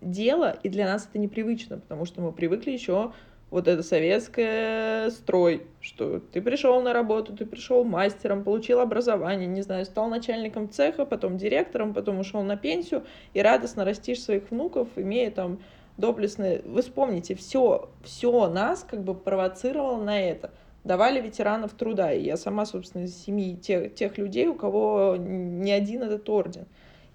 дело. 0.00 0.58
И 0.62 0.68
для 0.68 0.86
нас 0.86 1.06
это 1.08 1.18
непривычно, 1.18 1.78
потому 1.78 2.04
что 2.04 2.20
мы 2.20 2.32
привыкли 2.32 2.72
еще 2.72 3.12
вот 3.54 3.68
это 3.68 3.84
советское 3.84 5.10
строй, 5.10 5.62
что 5.80 6.18
ты 6.18 6.42
пришел 6.42 6.82
на 6.82 6.92
работу, 6.92 7.36
ты 7.36 7.46
пришел 7.46 7.84
мастером, 7.84 8.42
получил 8.42 8.80
образование, 8.80 9.46
не 9.46 9.62
знаю, 9.62 9.84
стал 9.84 10.08
начальником 10.08 10.68
цеха, 10.68 11.06
потом 11.06 11.38
директором, 11.38 11.94
потом 11.94 12.18
ушел 12.18 12.42
на 12.42 12.56
пенсию 12.56 13.04
и 13.32 13.40
радостно 13.40 13.84
растишь 13.84 14.20
своих 14.24 14.50
внуков, 14.50 14.88
имея 14.96 15.30
там 15.30 15.60
доблестные... 15.98 16.62
Вы 16.64 16.82
вспомните, 16.82 17.36
все, 17.36 17.90
все 18.02 18.48
нас 18.48 18.82
как 18.82 19.04
бы 19.04 19.14
провоцировало 19.14 20.02
на 20.02 20.20
это. 20.20 20.50
Давали 20.82 21.20
ветеранов 21.20 21.74
труда, 21.74 22.12
и 22.12 22.24
я 22.24 22.36
сама, 22.36 22.66
собственно, 22.66 23.04
из 23.04 23.16
семьи 23.16 23.54
тех, 23.54 23.94
тех 23.94 24.18
людей, 24.18 24.48
у 24.48 24.56
кого 24.56 25.14
не 25.16 25.70
один 25.70 26.02
этот 26.02 26.28
орден. 26.28 26.66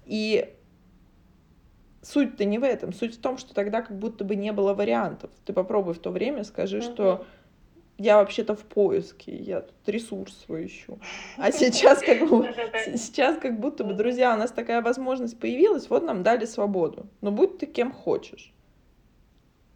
И 0.06 0.48
суть-то 2.02 2.44
не 2.44 2.58
в 2.58 2.64
этом. 2.64 2.92
Суть 2.92 3.16
в 3.16 3.20
том, 3.20 3.38
что 3.38 3.54
тогда 3.54 3.82
как 3.82 3.98
будто 3.98 4.24
бы 4.24 4.36
не 4.36 4.52
было 4.52 4.74
вариантов. 4.74 5.30
Ты 5.44 5.52
попробуй 5.52 5.94
в 5.94 5.98
то 5.98 6.10
время, 6.10 6.44
скажи, 6.44 6.78
mm-hmm. 6.78 6.92
что 6.92 7.26
я 7.98 8.16
вообще-то 8.16 8.54
в 8.54 8.64
поиске, 8.64 9.36
я 9.36 9.60
тут 9.60 9.76
ресурс 9.86 10.34
свой 10.46 10.66
ищу. 10.66 10.98
А 11.36 11.52
сейчас 11.52 12.00
как, 12.00 12.28
бы, 12.28 12.54
сейчас 12.96 13.36
как 13.38 13.60
будто 13.60 13.84
бы, 13.84 13.92
друзья, 13.92 14.34
у 14.34 14.38
нас 14.38 14.50
такая 14.52 14.80
возможность 14.80 15.38
появилась, 15.38 15.90
вот 15.90 16.02
нам 16.02 16.22
дали 16.22 16.46
свободу. 16.46 17.06
Но 17.20 17.30
будь 17.30 17.58
ты 17.58 17.66
кем 17.66 17.92
хочешь. 17.92 18.52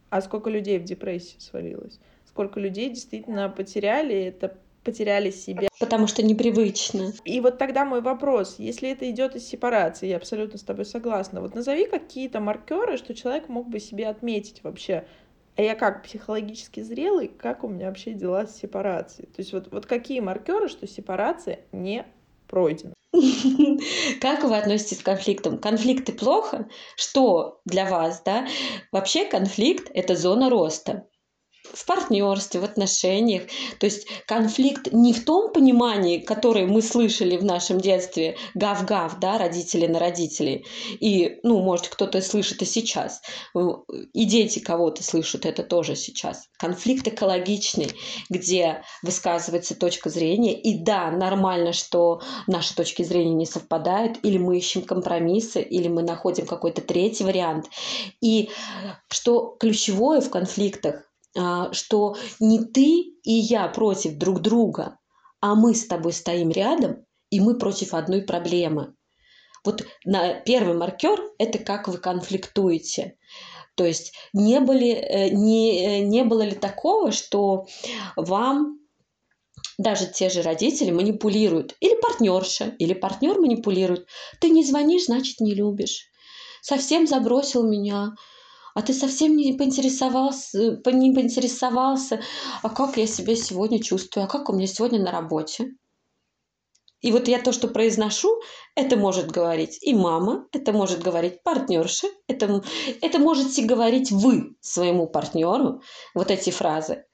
А 0.08 0.22
сколько 0.22 0.48
людей 0.48 0.78
в 0.78 0.84
депрессии 0.84 1.38
свалилось? 1.38 2.00
Сколько 2.26 2.60
людей 2.60 2.88
действительно 2.88 3.48
потеряли 3.50 4.14
это 4.14 4.56
потеряли 4.84 5.30
себя. 5.30 5.68
Потому 5.80 6.06
что 6.06 6.22
непривычно. 6.22 7.12
И 7.24 7.40
вот 7.40 7.58
тогда 7.58 7.84
мой 7.84 8.00
вопрос, 8.00 8.56
если 8.58 8.90
это 8.90 9.10
идет 9.10 9.34
из 9.34 9.46
сепарации, 9.46 10.08
я 10.08 10.16
абсолютно 10.16 10.58
с 10.58 10.62
тобой 10.62 10.84
согласна, 10.84 11.40
вот 11.40 11.54
назови 11.54 11.86
какие-то 11.86 12.40
маркеры, 12.40 12.96
что 12.96 13.14
человек 13.14 13.48
мог 13.48 13.68
бы 13.68 13.80
себе 13.80 14.08
отметить 14.08 14.62
вообще, 14.62 15.06
а 15.56 15.62
я 15.62 15.74
как 15.74 16.02
психологически 16.02 16.80
зрелый, 16.80 17.28
как 17.28 17.64
у 17.64 17.68
меня 17.68 17.86
вообще 17.86 18.12
дела 18.12 18.46
с 18.46 18.56
сепарацией? 18.56 19.28
То 19.28 19.40
есть 19.40 19.52
вот, 19.52 19.68
вот 19.70 19.86
какие 19.86 20.20
маркеры, 20.20 20.68
что 20.68 20.86
сепарация 20.86 21.60
не 21.72 22.06
пройдена? 22.48 22.92
Как 24.20 24.42
вы 24.42 24.56
относитесь 24.56 24.98
к 24.98 25.04
конфликтам? 25.04 25.58
Конфликты 25.58 26.12
плохо? 26.12 26.68
Что 26.96 27.60
для 27.64 27.88
вас, 27.88 28.22
да? 28.24 28.48
Вообще 28.90 29.24
конфликт– 29.24 29.88
это 29.94 30.16
зона 30.16 30.50
роста 30.50 31.06
в 31.72 31.86
партнерстве, 31.86 32.60
в 32.60 32.64
отношениях. 32.64 33.44
То 33.78 33.86
есть 33.86 34.06
конфликт 34.26 34.92
не 34.92 35.12
в 35.12 35.24
том 35.24 35.52
понимании, 35.52 36.18
которое 36.18 36.66
мы 36.66 36.82
слышали 36.82 37.36
в 37.36 37.44
нашем 37.44 37.80
детстве, 37.80 38.36
гав-гав, 38.54 39.18
да, 39.18 39.38
родители 39.38 39.86
на 39.86 39.98
родителей. 39.98 40.66
И, 41.00 41.40
ну, 41.42 41.60
может, 41.62 41.88
кто-то 41.88 42.20
слышит 42.20 42.62
и 42.62 42.64
сейчас. 42.64 43.22
И 44.12 44.24
дети 44.24 44.58
кого-то 44.58 45.02
слышат 45.02 45.46
это 45.46 45.62
тоже 45.62 45.96
сейчас. 45.96 46.48
Конфликт 46.58 47.08
экологичный, 47.08 47.90
где 48.28 48.82
высказывается 49.02 49.74
точка 49.74 50.10
зрения. 50.10 50.60
И 50.60 50.78
да, 50.78 51.10
нормально, 51.10 51.72
что 51.72 52.20
наши 52.46 52.74
точки 52.74 53.02
зрения 53.02 53.34
не 53.34 53.46
совпадают, 53.46 54.18
или 54.22 54.38
мы 54.38 54.58
ищем 54.58 54.82
компромиссы, 54.82 55.62
или 55.62 55.88
мы 55.88 56.02
находим 56.02 56.46
какой-то 56.46 56.82
третий 56.82 57.24
вариант. 57.24 57.66
И 58.20 58.50
что 59.08 59.56
ключевое 59.58 60.20
в 60.20 60.30
конфликтах, 60.30 61.10
что 61.34 62.16
не 62.40 62.64
ты 62.64 63.14
и 63.22 63.32
я 63.32 63.68
против 63.68 64.16
друг 64.16 64.40
друга, 64.40 64.98
а 65.40 65.54
мы 65.54 65.74
с 65.74 65.86
тобой 65.86 66.12
стоим 66.12 66.50
рядом, 66.50 67.04
и 67.30 67.40
мы 67.40 67.58
против 67.58 67.94
одной 67.94 68.22
проблемы. 68.22 68.94
Вот 69.64 69.84
на 70.04 70.34
первый 70.34 70.76
маркер– 70.76 71.20
это 71.38 71.58
как 71.58 71.88
вы 71.88 71.98
конфликтуете. 71.98 73.16
То 73.74 73.84
есть 73.84 74.12
не, 74.32 74.60
были, 74.60 74.90
э, 74.90 75.30
не, 75.30 76.00
не 76.02 76.22
было 76.22 76.42
ли 76.42 76.54
такого, 76.54 77.10
что 77.10 77.66
вам 78.14 78.78
даже 79.78 80.06
те 80.06 80.28
же 80.28 80.42
родители 80.42 80.90
манипулируют, 80.90 81.74
или 81.80 82.00
партнерша, 82.00 82.74
или 82.78 82.94
партнер 82.94 83.40
манипулирует. 83.40 84.06
Ты 84.40 84.50
не 84.50 84.64
звонишь, 84.64 85.06
значит 85.06 85.40
не 85.40 85.54
любишь. 85.54 86.06
Совсем 86.60 87.06
забросил 87.06 87.66
меня, 87.68 88.14
а 88.74 88.82
ты 88.82 88.92
совсем 88.92 89.36
не 89.36 89.54
поинтересовался, 89.54 90.80
не 90.86 91.14
поинтересовался, 91.14 92.20
а 92.62 92.68
как 92.68 92.96
я 92.96 93.06
себя 93.06 93.36
сегодня 93.36 93.82
чувствую, 93.82 94.24
а 94.24 94.28
как 94.28 94.48
у 94.50 94.52
меня 94.52 94.66
сегодня 94.66 95.00
на 95.00 95.12
работе. 95.12 95.70
И 97.00 97.12
вот 97.12 97.28
я 97.28 97.38
то, 97.38 97.52
что 97.52 97.68
произношу, 97.68 98.40
это 98.74 98.96
может 98.96 99.30
говорить 99.30 99.78
и 99.82 99.94
мама, 99.94 100.48
это 100.52 100.72
может 100.72 101.02
говорить 101.02 101.42
партнерша, 101.42 102.08
это, 102.26 102.64
это 103.02 103.18
можете 103.18 103.62
говорить 103.62 104.10
вы 104.10 104.56
своему 104.60 105.06
партнеру, 105.06 105.82
вот 106.14 106.30
эти 106.30 106.50
фразы. 106.50 107.04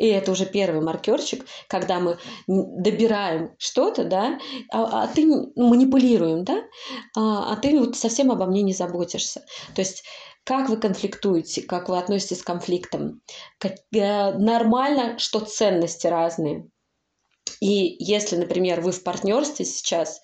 И 0.00 0.06
это 0.06 0.32
уже 0.32 0.46
первый 0.46 0.80
маркерчик, 0.80 1.44
когда 1.68 2.00
мы 2.00 2.16
добираем 2.46 3.54
что-то, 3.58 4.04
да, 4.04 4.38
а, 4.72 5.02
а 5.02 5.06
ты 5.08 5.26
ну, 5.26 5.52
манипулируем, 5.56 6.42
да, 6.42 6.62
а, 7.14 7.52
а 7.52 7.56
ты 7.56 7.78
вот 7.78 7.96
совсем 7.96 8.32
обо 8.32 8.46
мне 8.46 8.62
не 8.62 8.72
заботишься. 8.72 9.44
То 9.74 9.82
есть 9.82 10.02
как 10.42 10.70
вы 10.70 10.78
конфликтуете, 10.78 11.60
как 11.60 11.90
вы 11.90 11.98
относитесь 11.98 12.42
к 12.42 12.46
конфликтам. 12.46 13.20
Как, 13.58 13.74
э, 13.92 14.32
нормально, 14.32 15.18
что 15.18 15.40
ценности 15.40 16.06
разные. 16.06 16.66
И 17.60 17.94
если, 18.02 18.36
например, 18.36 18.80
вы 18.80 18.92
в 18.92 19.04
партнерстве 19.04 19.66
сейчас, 19.66 20.22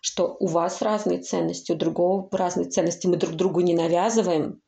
что 0.00 0.38
у 0.40 0.46
вас 0.46 0.80
разные 0.80 1.20
ценности, 1.20 1.72
у 1.72 1.74
другого 1.74 2.30
разные 2.32 2.70
ценности, 2.70 3.06
мы 3.06 3.16
друг 3.16 3.34
другу 3.34 3.60
не 3.60 3.74
навязываем, 3.74 4.62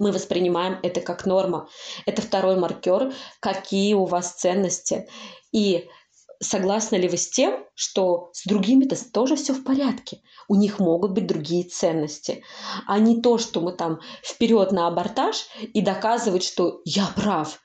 мы 0.00 0.12
воспринимаем 0.12 0.78
это 0.82 1.00
как 1.00 1.26
норма. 1.26 1.68
Это 2.06 2.22
второй 2.22 2.56
маркер, 2.56 3.12
какие 3.38 3.94
у 3.94 4.04
вас 4.06 4.34
ценности. 4.34 5.08
И 5.52 5.88
согласны 6.42 6.96
ли 6.96 7.08
вы 7.08 7.16
с 7.16 7.28
тем, 7.28 7.64
что 7.74 8.30
с 8.32 8.44
другими-то 8.46 8.96
тоже 9.12 9.36
все 9.36 9.52
в 9.52 9.62
порядке? 9.62 10.22
У 10.48 10.56
них 10.56 10.80
могут 10.80 11.12
быть 11.12 11.26
другие 11.26 11.64
ценности, 11.64 12.42
а 12.86 12.98
не 12.98 13.20
то, 13.20 13.38
что 13.38 13.60
мы 13.60 13.72
там 13.72 14.00
вперед 14.24 14.72
на 14.72 14.88
абортаж 14.88 15.46
и 15.60 15.80
доказывать, 15.82 16.42
что 16.42 16.80
я 16.84 17.06
прав 17.14 17.60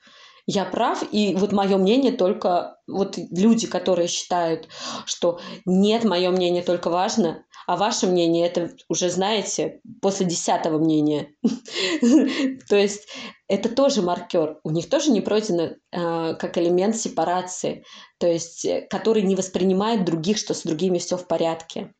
я 0.46 0.64
прав, 0.64 1.02
и 1.12 1.34
вот 1.34 1.52
мое 1.52 1.76
мнение 1.76 2.12
только, 2.12 2.78
вот 2.86 3.16
люди, 3.16 3.66
которые 3.66 4.06
считают, 4.06 4.68
что 5.04 5.40
нет, 5.64 6.04
мое 6.04 6.30
мнение 6.30 6.62
только 6.62 6.88
важно, 6.88 7.44
а 7.66 7.76
ваше 7.76 8.06
мнение 8.06 8.46
это 8.46 8.70
уже 8.88 9.10
знаете 9.10 9.80
после 10.00 10.24
десятого 10.24 10.78
мнения. 10.78 11.34
То 12.68 12.76
есть 12.76 13.08
это 13.48 13.68
тоже 13.68 14.02
маркер. 14.02 14.60
У 14.62 14.70
них 14.70 14.88
тоже 14.88 15.10
не 15.10 15.20
пройдено 15.20 15.64
э, 15.64 16.34
как 16.34 16.58
элемент 16.58 16.96
сепарации, 16.96 17.84
то 18.18 18.26
есть 18.26 18.64
э, 18.64 18.86
который 18.88 19.22
не 19.22 19.34
воспринимает 19.34 20.04
других, 20.04 20.38
что 20.38 20.54
с 20.54 20.62
другими 20.62 20.98
все 20.98 21.16
в 21.16 21.26
порядке. 21.26 21.92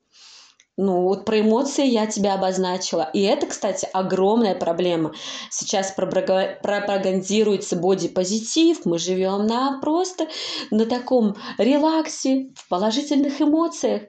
Ну, 0.77 1.03
вот 1.03 1.25
про 1.25 1.41
эмоции 1.41 1.87
я 1.87 2.07
тебя 2.07 2.35
обозначила. 2.35 3.09
И 3.15 3.23
это, 3.23 3.47
кстати, 3.47 3.89
огромная 3.93 4.55
проблема. 4.55 5.15
Сейчас 5.51 5.91
пропагандируется 5.91 7.77
бодипозитив, 7.77 8.85
мы 8.85 8.99
живем 8.99 9.47
на 9.47 9.81
просто 9.81 10.29
на 10.71 10.85
таком 10.85 11.37
релаксе, 11.57 12.51
в 12.55 12.69
положительных 12.69 13.41
эмоциях. 13.41 14.03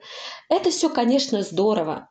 Это 0.50 0.70
все, 0.70 0.90
конечно, 0.90 1.42
здорово 1.42 2.10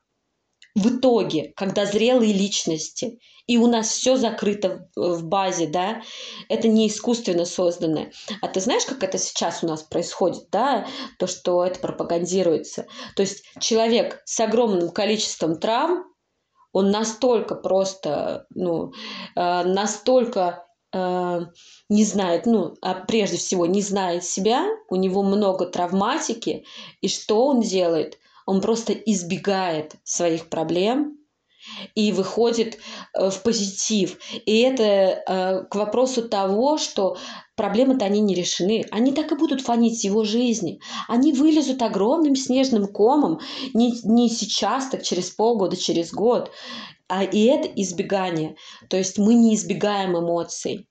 в 0.77 0.97
итоге, 0.97 1.53
когда 1.55 1.85
зрелые 1.85 2.33
личности, 2.33 3.19
и 3.47 3.57
у 3.57 3.65
нас 3.65 3.87
все 3.89 4.15
закрыто 4.15 4.89
в 4.95 5.23
базе, 5.23 5.65
да, 5.67 6.03
это 6.49 6.67
не 6.67 6.87
искусственно 6.87 7.45
созданное. 7.45 8.11
А 8.41 8.47
ты 8.47 8.59
знаешь, 8.59 8.85
как 8.85 9.03
это 9.03 9.17
сейчас 9.17 9.63
у 9.63 9.67
нас 9.67 9.81
происходит, 9.81 10.49
да, 10.51 10.85
то, 11.17 11.25
что 11.25 11.65
это 11.65 11.79
пропагандируется. 11.79 12.85
То 13.15 13.23
есть 13.23 13.43
человек 13.59 14.21
с 14.25 14.39
огромным 14.39 14.89
количеством 14.89 15.59
травм, 15.59 16.03
он 16.73 16.91
настолько 16.91 17.55
просто, 17.55 18.45
ну, 18.53 18.91
э, 19.35 19.63
настолько 19.63 20.67
э, 20.93 21.39
не 21.89 22.03
знает, 22.03 22.45
ну, 22.45 22.75
а 22.81 22.93
прежде 22.93 23.37
всего 23.37 23.65
не 23.65 23.81
знает 23.81 24.25
себя, 24.25 24.67
у 24.89 24.95
него 24.95 25.23
много 25.23 25.65
травматики, 25.65 26.65
и 27.01 27.07
что 27.07 27.47
он 27.47 27.61
делает? 27.61 28.19
Он 28.47 28.61
просто 28.61 28.93
избегает 28.93 29.95
своих 30.03 30.49
проблем 30.49 31.17
и 31.95 32.13
выходит 32.13 32.77
э, 33.13 33.29
в 33.29 33.43
позитив. 33.43 34.17
И 34.45 34.61
это 34.61 34.83
э, 34.83 35.63
к 35.69 35.75
вопросу 35.75 36.27
того, 36.27 36.77
что 36.77 37.17
проблемы-то 37.57 38.05
они 38.05 38.21
не 38.21 38.35
решены. 38.35 38.85
Они 38.89 39.11
так 39.11 39.33
и 39.33 39.35
будут 39.35 39.61
фонить 39.61 40.03
его 40.05 40.23
жизни. 40.23 40.79
Они 41.09 41.33
вылезут 41.33 41.81
огромным 41.81 42.37
снежным 42.37 42.87
комом 42.87 43.41
не, 43.73 43.99
не 44.03 44.29
сейчас, 44.29 44.87
так 44.87 45.03
через 45.03 45.29
полгода, 45.29 45.75
через 45.75 46.13
год. 46.13 46.49
А 47.09 47.25
и 47.25 47.43
это 47.43 47.67
избегание. 47.67 48.55
То 48.89 48.95
есть 48.95 49.17
мы 49.17 49.33
не 49.33 49.55
избегаем 49.55 50.17
эмоций. 50.17 50.87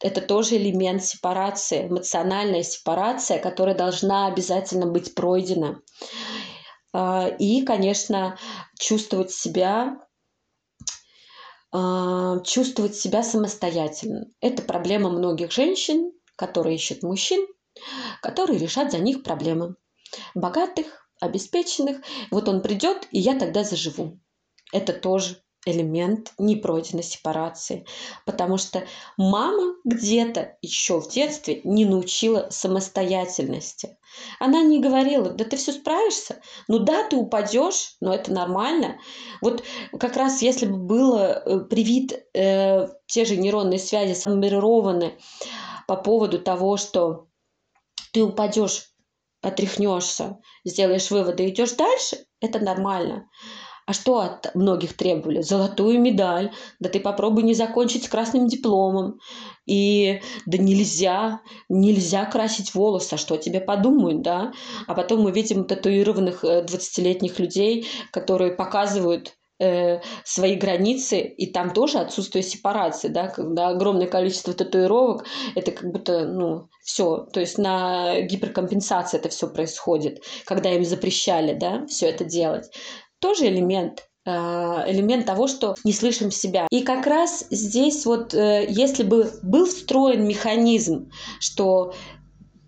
Это 0.00 0.20
тоже 0.20 0.56
элемент 0.56 1.04
сепарации, 1.04 1.86
эмоциональная 1.86 2.64
сепарация, 2.64 3.38
которая 3.38 3.76
должна 3.76 4.26
обязательно 4.26 4.86
быть 4.86 5.14
пройдена. 5.14 5.80
А, 6.98 7.28
и, 7.28 7.60
конечно, 7.62 8.38
чувствовать 8.78 9.30
себя 9.30 9.98
а, 11.70 12.40
чувствовать 12.40 12.96
себя 12.96 13.22
самостоятельно. 13.22 14.28
Это 14.40 14.62
проблема 14.62 15.10
многих 15.10 15.52
женщин, 15.52 16.10
которые 16.36 16.76
ищут 16.76 17.02
мужчин, 17.02 17.46
которые 18.22 18.58
решат 18.58 18.92
за 18.92 18.98
них 18.98 19.22
проблемы. 19.22 19.76
Богатых, 20.34 21.06
обеспеченных. 21.20 21.98
Вот 22.30 22.48
он 22.48 22.62
придет, 22.62 23.06
и 23.10 23.18
я 23.18 23.38
тогда 23.38 23.62
заживу. 23.62 24.18
Это 24.72 24.94
тоже 24.94 25.42
элемент 25.66 26.32
непройденной 26.38 27.02
сепарации, 27.02 27.84
потому 28.24 28.56
что 28.56 28.84
мама 29.18 29.74
где-то 29.84 30.56
еще 30.62 31.00
в 31.00 31.08
детстве 31.08 31.60
не 31.64 31.84
научила 31.84 32.46
самостоятельности. 32.50 33.98
Она 34.38 34.62
не 34.62 34.80
говорила, 34.80 35.30
да 35.30 35.44
ты 35.44 35.56
все 35.56 35.72
справишься, 35.72 36.40
ну 36.68 36.78
да, 36.78 37.02
ты 37.02 37.16
упадешь, 37.16 37.96
но 38.00 38.14
это 38.14 38.32
нормально. 38.32 38.98
Вот 39.42 39.64
как 39.98 40.16
раз 40.16 40.40
если 40.40 40.66
бы 40.66 40.78
было 40.78 41.42
э, 41.44 41.60
привит 41.60 42.12
э, 42.32 42.88
те 43.06 43.24
же 43.24 43.36
нейронные 43.36 43.80
связи 43.80 44.14
сформированы 44.14 45.18
по 45.86 45.96
поводу 45.96 46.38
того, 46.38 46.76
что 46.76 47.26
ты 48.12 48.22
упадешь, 48.22 48.90
отряхнешься, 49.42 50.38
сделаешь 50.64 51.10
выводы, 51.10 51.48
идешь 51.48 51.72
дальше, 51.72 52.24
это 52.40 52.60
нормально. 52.60 53.28
А 53.86 53.92
что 53.92 54.18
от 54.18 54.52
многих 54.56 54.96
требовали? 54.96 55.42
Золотую 55.42 56.00
медаль. 56.00 56.50
Да 56.80 56.88
ты 56.88 56.98
попробуй 56.98 57.44
не 57.44 57.54
закончить 57.54 58.04
с 58.04 58.08
красным 58.08 58.48
дипломом. 58.48 59.20
И 59.64 60.20
да 60.44 60.58
нельзя, 60.58 61.40
нельзя 61.68 62.24
красить 62.24 62.74
волосы, 62.74 63.14
а 63.14 63.16
что 63.16 63.36
тебе 63.36 63.60
подумают, 63.60 64.22
да? 64.22 64.52
А 64.88 64.94
потом 64.94 65.22
мы 65.22 65.30
видим 65.30 65.64
татуированных 65.64 66.44
20-летних 66.44 67.38
э, 67.38 67.42
людей, 67.42 67.86
которые 68.10 68.52
показывают 68.52 69.34
э, 69.60 70.00
свои 70.24 70.56
границы, 70.56 71.20
и 71.20 71.50
там 71.52 71.72
тоже 71.72 71.98
отсутствие 71.98 72.42
сепарации, 72.42 73.08
да, 73.08 73.28
когда 73.28 73.68
огромное 73.68 74.08
количество 74.08 74.52
татуировок, 74.52 75.24
это 75.54 75.70
как 75.70 75.90
будто, 75.92 76.26
ну, 76.26 76.68
все, 76.82 77.26
то 77.32 77.40
есть 77.40 77.58
на 77.58 78.20
гиперкомпенсации 78.20 79.18
это 79.18 79.28
все 79.28 79.48
происходит, 79.48 80.22
когда 80.44 80.72
им 80.72 80.84
запрещали, 80.84 81.54
да, 81.54 81.86
все 81.86 82.06
это 82.06 82.24
делать 82.24 82.70
тоже 83.20 83.46
элемент 83.48 84.08
э, 84.24 84.30
элемент 84.30 85.26
того, 85.26 85.46
что 85.46 85.74
не 85.84 85.92
слышим 85.92 86.30
себя. 86.30 86.66
И 86.70 86.82
как 86.82 87.06
раз 87.06 87.46
здесь 87.50 88.04
вот, 88.06 88.34
э, 88.34 88.66
если 88.68 89.02
бы 89.02 89.32
был 89.42 89.66
встроен 89.66 90.26
механизм, 90.26 91.10
что 91.40 91.94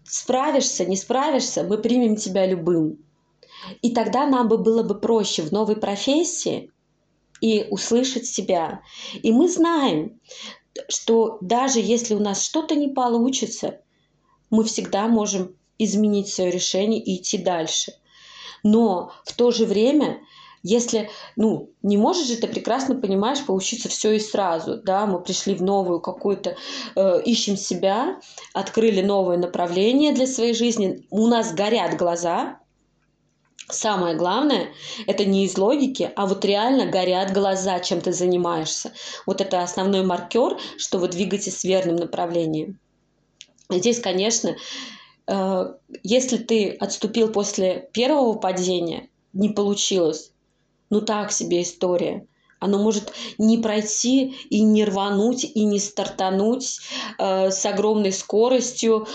справишься, 0.05 0.85
не 0.87 0.97
справишься, 0.97 1.65
мы 1.65 1.79
примем 1.79 2.17
тебя 2.17 2.47
любым. 2.47 2.99
И 3.83 3.93
тогда 3.93 4.27
нам 4.27 4.49
бы 4.49 4.59
было 4.59 4.83
бы 4.83 4.99
проще 4.99 5.43
в 5.43 5.53
новой 5.53 5.77
профессии 5.77 6.71
и 7.41 7.67
услышать 7.71 8.27
себя. 8.27 8.83
И 9.23 9.33
мы 9.33 9.49
знаем, 9.49 10.21
что 10.89 11.39
даже 11.41 11.81
если 11.81 12.15
у 12.15 12.21
нас 12.21 12.43
что-то 12.43 12.75
не 12.75 12.89
получится, 12.89 13.81
мы 14.51 14.65
всегда 14.65 15.09
можем 15.09 15.55
изменить 15.79 16.29
свое 16.29 16.51
решение 16.51 17.01
и 17.01 17.21
идти 17.21 17.39
дальше. 17.39 17.93
Но 18.63 19.13
в 19.25 19.35
то 19.35 19.51
же 19.51 19.67
время 19.67 20.21
если, 20.63 21.11
ну, 21.37 21.71
не 21.83 21.97
можешь 21.97 22.27
же 22.27 22.37
ты 22.37 22.47
прекрасно 22.47 22.95
понимаешь 22.95 23.45
получиться 23.45 23.89
все 23.89 24.13
и 24.13 24.19
сразу, 24.19 24.81
да, 24.83 25.07
мы 25.07 25.21
пришли 25.21 25.55
в 25.55 25.63
новую 25.63 26.01
какую-то, 26.01 26.57
э, 26.97 27.23
ищем 27.25 27.57
себя, 27.57 28.21
открыли 28.53 29.03
новое 29.03 29.37
направление 29.37 30.13
для 30.13 30.27
своей 30.27 30.55
жизни, 30.55 31.07
у 31.11 31.27
нас 31.27 31.55
горят 31.55 31.97
глаза, 31.97 32.59
Самое 33.71 34.17
главное, 34.17 34.71
это 35.07 35.27
не 35.27 35.45
из 35.45 35.59
логики, 35.59 36.11
а 36.17 36.27
вот 36.27 36.43
реально 36.43 36.87
горят 36.87 37.35
глаза, 37.35 37.81
чем 37.81 38.01
ты 38.01 38.15
занимаешься. 38.15 38.93
Вот 39.27 39.43
это 39.43 39.63
основной 39.63 40.03
маркер, 40.03 40.57
что 40.79 40.99
вы 40.99 41.09
двигаетесь 41.09 41.61
в 41.61 41.65
верном 41.65 41.97
направлении. 41.97 42.79
Здесь, 43.69 44.01
конечно, 44.01 44.57
э, 45.27 45.75
если 46.03 46.39
ты 46.39 46.71
отступил 46.71 47.31
после 47.31 47.91
первого 47.93 48.39
падения, 48.39 49.11
не 49.35 49.51
получилось, 49.51 50.33
ну 50.91 51.01
так 51.01 51.33
себе 51.33 51.63
история. 51.63 52.27
Оно 52.61 52.79
может 52.79 53.13
не 53.39 53.59
пройти 53.59 54.35
и 54.51 54.63
не 54.63 54.85
рвануть, 54.85 55.45
и 55.45 55.65
не 55.65 55.79
стартануть 55.79 56.81
э, 57.19 57.51
с 57.51 57.65
огромной 57.65 58.13
скоростью, 58.13 59.07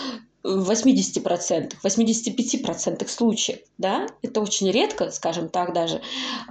в 0.44 0.70
80%, 0.70 1.74
85% 1.82 3.08
случаев, 3.08 3.60
да, 3.78 4.08
это 4.22 4.42
очень 4.42 4.70
редко, 4.72 5.10
скажем 5.10 5.48
так 5.48 5.74
даже, 5.74 6.02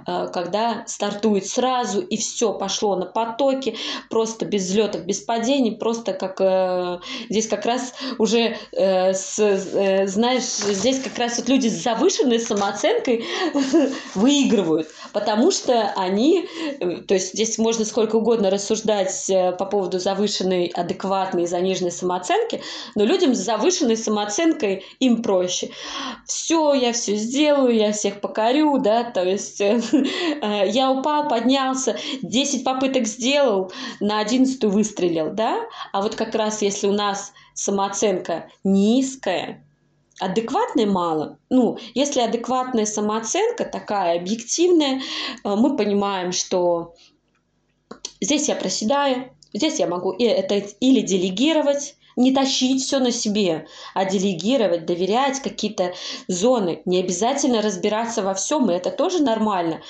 э, 0.07 0.27
когда 0.33 0.83
стартует 0.87 1.45
сразу 1.45 2.01
и 2.01 2.17
все 2.17 2.53
пошло 2.53 2.95
на 2.95 3.05
потоке, 3.05 3.75
просто 4.09 4.45
без 4.45 4.63
взлетов, 4.63 5.05
без 5.05 5.19
падений, 5.19 5.73
просто 5.73 6.13
как 6.13 6.41
э, 6.41 6.99
здесь 7.29 7.47
как 7.47 7.65
раз 7.65 7.93
уже, 8.17 8.57
э, 8.71 9.13
знаешь, 9.13 10.43
здесь 10.43 10.99
как 10.99 11.17
раз 11.19 11.37
вот 11.37 11.47
люди 11.47 11.67
с 11.67 11.83
завышенной 11.83 12.39
самооценкой 12.39 13.25
выигрывают, 14.15 14.87
потому 15.11 15.51
что 15.51 15.93
они, 15.95 16.47
то 17.07 17.13
есть 17.13 17.33
здесь 17.33 17.59
можно 17.59 17.85
сколько 17.85 18.15
угодно 18.15 18.49
рассуждать 18.49 19.25
по 19.59 19.65
поводу 19.65 19.99
завышенной, 19.99 20.67
адекватной 20.67 21.43
и 21.43 21.47
заниженной 21.47 21.91
самооценки, 21.91 22.63
но 22.95 23.05
людям 23.05 23.35
с 23.35 23.39
завышенной 23.39 23.82
завышенной 23.83 23.97
самооценкой 23.97 24.85
им 24.99 25.21
проще. 25.21 25.69
Все, 26.25 26.73
я 26.73 26.93
все 26.93 27.15
сделаю, 27.15 27.75
я 27.75 27.91
всех 27.91 28.21
покорю, 28.21 28.79
да, 28.79 29.03
то 29.03 29.23
есть 29.23 29.61
э, 29.61 29.81
я 30.71 30.91
упал, 30.91 31.27
поднялся, 31.27 31.97
10 32.21 32.63
попыток 32.63 33.05
сделал, 33.05 33.71
на 33.99 34.19
11 34.19 34.63
выстрелил, 34.65 35.31
да, 35.31 35.59
а 35.91 36.01
вот 36.01 36.15
как 36.15 36.35
раз 36.35 36.61
если 36.61 36.87
у 36.87 36.93
нас 36.93 37.33
самооценка 37.53 38.49
низкая, 38.63 39.63
адекватной 40.19 40.85
мало. 40.85 41.39
Ну, 41.49 41.77
если 41.95 42.21
адекватная 42.21 42.85
самооценка 42.85 43.65
такая 43.65 44.19
объективная, 44.19 45.01
э, 45.43 45.55
мы 45.55 45.75
понимаем, 45.75 46.31
что 46.31 46.93
здесь 48.21 48.47
я 48.47 48.55
проседаю, 48.55 49.31
здесь 49.53 49.79
я 49.79 49.87
могу 49.87 50.13
это 50.13 50.55
или 50.79 51.01
делегировать, 51.01 51.95
не 52.15 52.33
тащить 52.33 52.83
все 52.83 52.99
на 52.99 53.11
себе, 53.11 53.67
а 53.93 54.05
делегировать, 54.05 54.85
доверять 54.85 55.41
какие-то 55.41 55.93
зоны. 56.27 56.81
Не 56.85 56.99
обязательно 56.99 57.61
разбираться 57.61 58.21
во 58.21 58.33
всем, 58.33 58.69
и 58.69 58.75
это 58.75 58.91
тоже 58.91 59.21
нормально. 59.23 59.81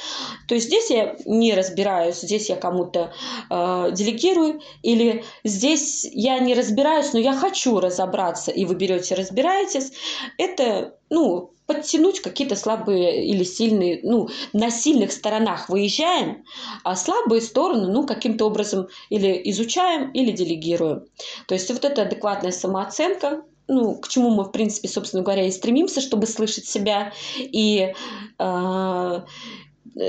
То 0.47 0.55
есть 0.55 0.67
здесь 0.67 0.89
я 0.89 1.15
не 1.25 1.53
разбираюсь, 1.53 2.21
здесь 2.21 2.49
я 2.49 2.55
кому-то 2.55 3.13
э, 3.49 3.89
делегирую, 3.93 4.62
или 4.81 5.23
здесь 5.43 6.05
я 6.12 6.39
не 6.39 6.53
разбираюсь, 6.53 7.13
но 7.13 7.19
я 7.19 7.33
хочу 7.33 7.79
разобраться, 7.79 8.51
и 8.51 8.65
вы 8.65 8.75
берете, 8.75 9.15
разбираетесь. 9.15 9.91
Это, 10.38 10.95
ну, 11.10 11.54
подтянуть 11.66 12.22
какие-то 12.22 12.56
слабые 12.56 13.26
или 13.26 13.44
сильные, 13.44 14.02
ну, 14.04 14.30
на 14.52 14.70
сильных 14.70 15.12
сторонах 15.12 15.70
выезжаем, 15.70 16.44
а 16.84 16.96
слабые 16.96 17.42
стороны, 17.42 17.88
ну, 17.88 18.06
каким-то 18.06 18.46
образом 18.46 18.88
или 19.10 19.42
изучаем, 19.46 20.12
или 20.12 20.32
делегируем. 20.32 21.06
То 21.48 21.56
есть 21.56 21.70
вот 21.70 21.86
эта 21.86 22.02
адекватная 22.04 22.52
самооценка, 22.52 23.44
ну, 23.68 23.96
к 23.96 24.10
чему 24.10 24.30
мы, 24.32 24.44
в 24.44 24.52
принципе, 24.52 24.89
собственно 24.89 25.24
говоря, 25.24 25.48
и 25.48 25.52
стремимся, 25.52 26.02
чтобы 26.02 26.28
слышать 26.28 26.66
себя 26.66 27.13
и, 27.38 27.94
э, 28.39 29.22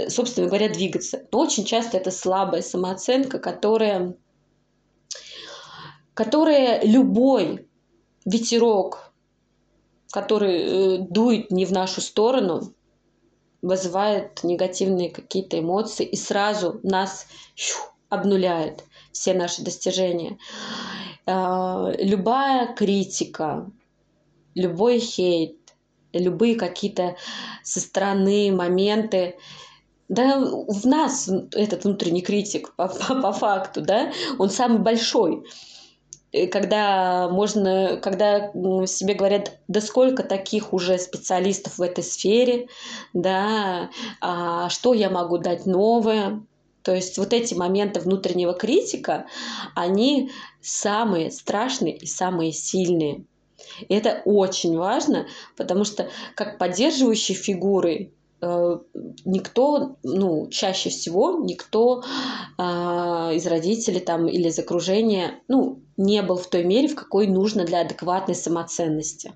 собственно 0.09 0.49
говоря, 0.49 0.69
двигаться. 0.69 1.27
Но 1.31 1.39
очень 1.41 1.65
часто 1.65 1.97
это 1.97 2.11
слабая 2.11 2.63
самооценка, 2.63 3.39
которая, 3.39 4.17
которая 6.15 6.85
любой 6.85 7.69
ветерок 8.25 9.04
который 10.15 10.59
э, 10.63 10.99
дует 11.11 11.51
не 11.51 11.65
в 11.65 11.73
нашу 11.73 12.01
сторону, 12.01 12.73
вызывает 13.63 14.45
негативные 14.45 15.11
какие-то 15.11 15.59
эмоции 15.59 16.07
и 16.07 16.15
сразу 16.15 16.79
нас 16.85 17.27
щу, 17.57 17.77
обнуляет 18.11 18.85
все 19.11 19.35
наши 19.35 19.65
достижения. 19.65 20.39
А, 21.27 21.91
любая 21.99 22.73
критика, 22.75 23.69
любой 24.55 25.01
хейт, 25.01 25.57
любые 26.13 26.55
какие-то 26.55 27.17
со 27.65 27.81
стороны 27.81 28.53
моменты, 28.53 29.37
да, 30.09 30.39
в 30.39 30.87
нас 30.87 31.29
этот 31.51 31.83
внутренний 31.83 32.23
критик 32.23 32.73
по, 32.77 32.87
по, 32.87 33.21
по 33.21 33.33
факту, 33.33 33.81
да, 33.81 34.13
он 34.39 34.49
самый 34.49 34.79
большой 34.79 35.45
когда 36.51 37.29
можно, 37.29 37.99
когда 38.03 38.51
себе 38.87 39.15
говорят, 39.15 39.59
да 39.69 39.81
сколько 39.81 40.23
таких 40.23 40.73
уже 40.73 40.99
специалистов 40.99 41.79
в 41.79 41.83
этой 41.83 42.05
сфере, 42.05 42.69
да, 43.13 43.91
а 44.21 44.69
что 44.69 44.95
я 44.95 45.11
могу 45.11 45.39
дать 45.39 45.67
новое, 45.67 46.43
то 46.83 46.95
есть 46.95 47.19
вот 47.19 47.33
эти 47.33 47.55
моменты 47.55 48.01
внутреннего 48.01 48.53
критика, 48.53 49.27
они 49.75 50.31
самые 50.61 51.31
страшные 51.31 51.97
и 51.97 52.07
самые 52.07 52.53
сильные. 52.53 53.25
И 53.89 53.95
это 53.95 54.21
очень 54.25 54.77
важно, 54.77 55.27
потому 55.57 55.85
что 55.85 56.11
как 56.35 56.59
поддерживающие 56.59 57.37
фигуры 57.37 58.13
Э, 58.45 58.79
никто, 59.25 59.97
ну, 60.03 60.49
чаще 60.51 60.91
всего 60.91 61.41
никто 61.43 62.03
э, 62.59 62.63
из 62.63 63.47
родителей 63.47 64.01
там 64.01 64.29
или 64.29 64.49
из 64.49 64.59
окружения, 64.59 65.41
ну, 65.49 65.81
не 65.97 66.23
был 66.23 66.37
в 66.37 66.49
той 66.49 66.65
мере, 66.65 66.89
в 66.89 66.95
какой 66.95 67.27
нужно 67.27 67.65
для 67.65 67.81
адекватной 67.81 68.35
самоценности. 68.35 69.33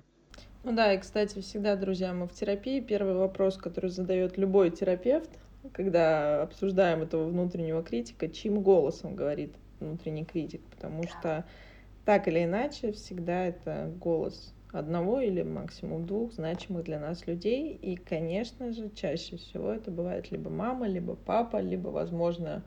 Ну 0.63 0.73
да, 0.73 0.93
и, 0.93 0.97
кстати, 0.97 1.39
всегда, 1.39 1.75
друзья, 1.75 2.13
мы 2.13 2.27
в 2.27 2.33
терапии, 2.33 2.81
первый 2.81 3.15
вопрос, 3.15 3.57
который 3.57 3.89
задает 3.89 4.37
любой 4.37 4.71
терапевт, 4.71 5.29
когда 5.73 6.41
обсуждаем 6.41 7.01
этого 7.01 7.27
внутреннего 7.27 7.83
критика, 7.83 8.27
чьим 8.27 8.61
голосом 8.61 9.15
говорит 9.15 9.55
внутренний 9.79 10.25
критик, 10.25 10.61
потому 10.69 11.03
что 11.03 11.45
так 12.05 12.27
или 12.27 12.43
иначе 12.43 12.91
всегда 12.91 13.45
это 13.45 13.91
голос 13.99 14.53
одного 14.71 15.19
или 15.21 15.41
максимум 15.41 16.05
двух 16.05 16.33
значимых 16.33 16.83
для 16.83 16.99
нас 16.99 17.25
людей. 17.27 17.73
И, 17.73 17.95
конечно 17.95 18.71
же, 18.71 18.89
чаще 18.89 19.37
всего 19.37 19.71
это 19.71 19.91
бывает 19.91 20.31
либо 20.31 20.49
мама, 20.49 20.87
либо 20.87 21.15
папа, 21.15 21.57
либо, 21.57 21.89
возможно, 21.89 22.63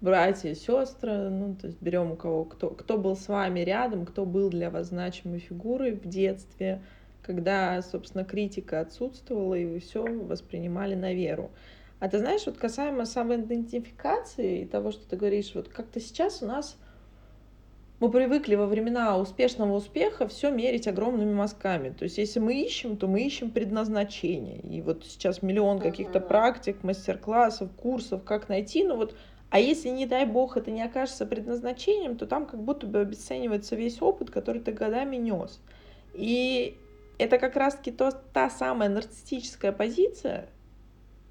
братья, 0.00 0.54
сестры, 0.54 1.28
ну, 1.28 1.54
то 1.54 1.66
есть 1.66 1.80
берем 1.80 2.12
у 2.12 2.16
кого, 2.16 2.44
кто, 2.44 2.70
кто 2.70 2.98
был 2.98 3.16
с 3.16 3.28
вами 3.28 3.60
рядом, 3.60 4.06
кто 4.06 4.24
был 4.24 4.50
для 4.50 4.70
вас 4.70 4.88
значимой 4.88 5.38
фигурой 5.38 5.92
в 5.92 6.06
детстве, 6.06 6.82
когда, 7.22 7.80
собственно, 7.82 8.24
критика 8.24 8.80
отсутствовала, 8.80 9.54
и 9.54 9.66
вы 9.66 9.80
все 9.80 10.02
воспринимали 10.02 10.94
на 10.94 11.12
веру. 11.12 11.50
А 11.98 12.08
ты 12.08 12.18
знаешь, 12.18 12.46
вот 12.46 12.56
касаемо 12.56 13.04
самоидентификации 13.04 14.62
и 14.62 14.66
того, 14.66 14.90
что 14.90 15.06
ты 15.08 15.16
говоришь, 15.16 15.52
вот 15.54 15.68
как-то 15.68 16.00
сейчас 16.00 16.42
у 16.42 16.46
нас 16.46 16.78
мы 18.00 18.10
привыкли 18.10 18.54
во 18.54 18.64
времена 18.64 19.18
успешного 19.18 19.74
успеха 19.74 20.26
все 20.26 20.50
мерить 20.50 20.88
огромными 20.88 21.34
мазками. 21.34 21.90
То 21.90 22.04
есть, 22.04 22.16
если 22.16 22.40
мы 22.40 22.54
ищем, 22.54 22.96
то 22.96 23.06
мы 23.06 23.20
ищем 23.20 23.50
предназначение. 23.50 24.60
И 24.60 24.80
вот 24.80 25.04
сейчас 25.04 25.42
миллион 25.42 25.78
каких-то 25.78 26.18
практик, 26.18 26.82
мастер-классов, 26.82 27.70
курсов, 27.76 28.24
как 28.24 28.48
найти. 28.48 28.84
Ну 28.84 28.96
вот, 28.96 29.14
а 29.50 29.58
если, 29.58 29.88
не 29.88 30.06
дай 30.06 30.26
бог, 30.26 30.56
это 30.56 30.70
не 30.70 30.82
окажется 30.82 31.26
предназначением, 31.26 32.16
то 32.16 32.26
там 32.26 32.46
как 32.46 32.62
будто 32.62 32.86
бы 32.86 33.00
обесценивается 33.00 33.74
весь 33.74 34.00
опыт, 34.00 34.30
который 34.30 34.60
ты 34.60 34.72
годами 34.72 35.16
нес. 35.16 35.60
И 36.14 36.78
это 37.18 37.38
как 37.38 37.56
раз-таки 37.56 37.90
то, 37.90 38.12
та 38.32 38.48
самая 38.48 38.88
нарциссическая 38.88 39.72
позиция, 39.72 40.48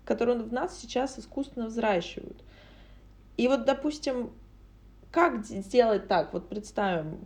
которую 0.03 0.43
в 0.43 0.51
нас 0.51 0.77
сейчас 0.77 1.17
искусственно 1.17 1.67
взращивают. 1.67 2.43
И 3.37 3.47
вот, 3.47 3.63
допустим, 3.63 4.31
как 5.11 5.45
сделать 5.45 6.07
так? 6.07 6.33
Вот 6.33 6.49
представим, 6.49 7.19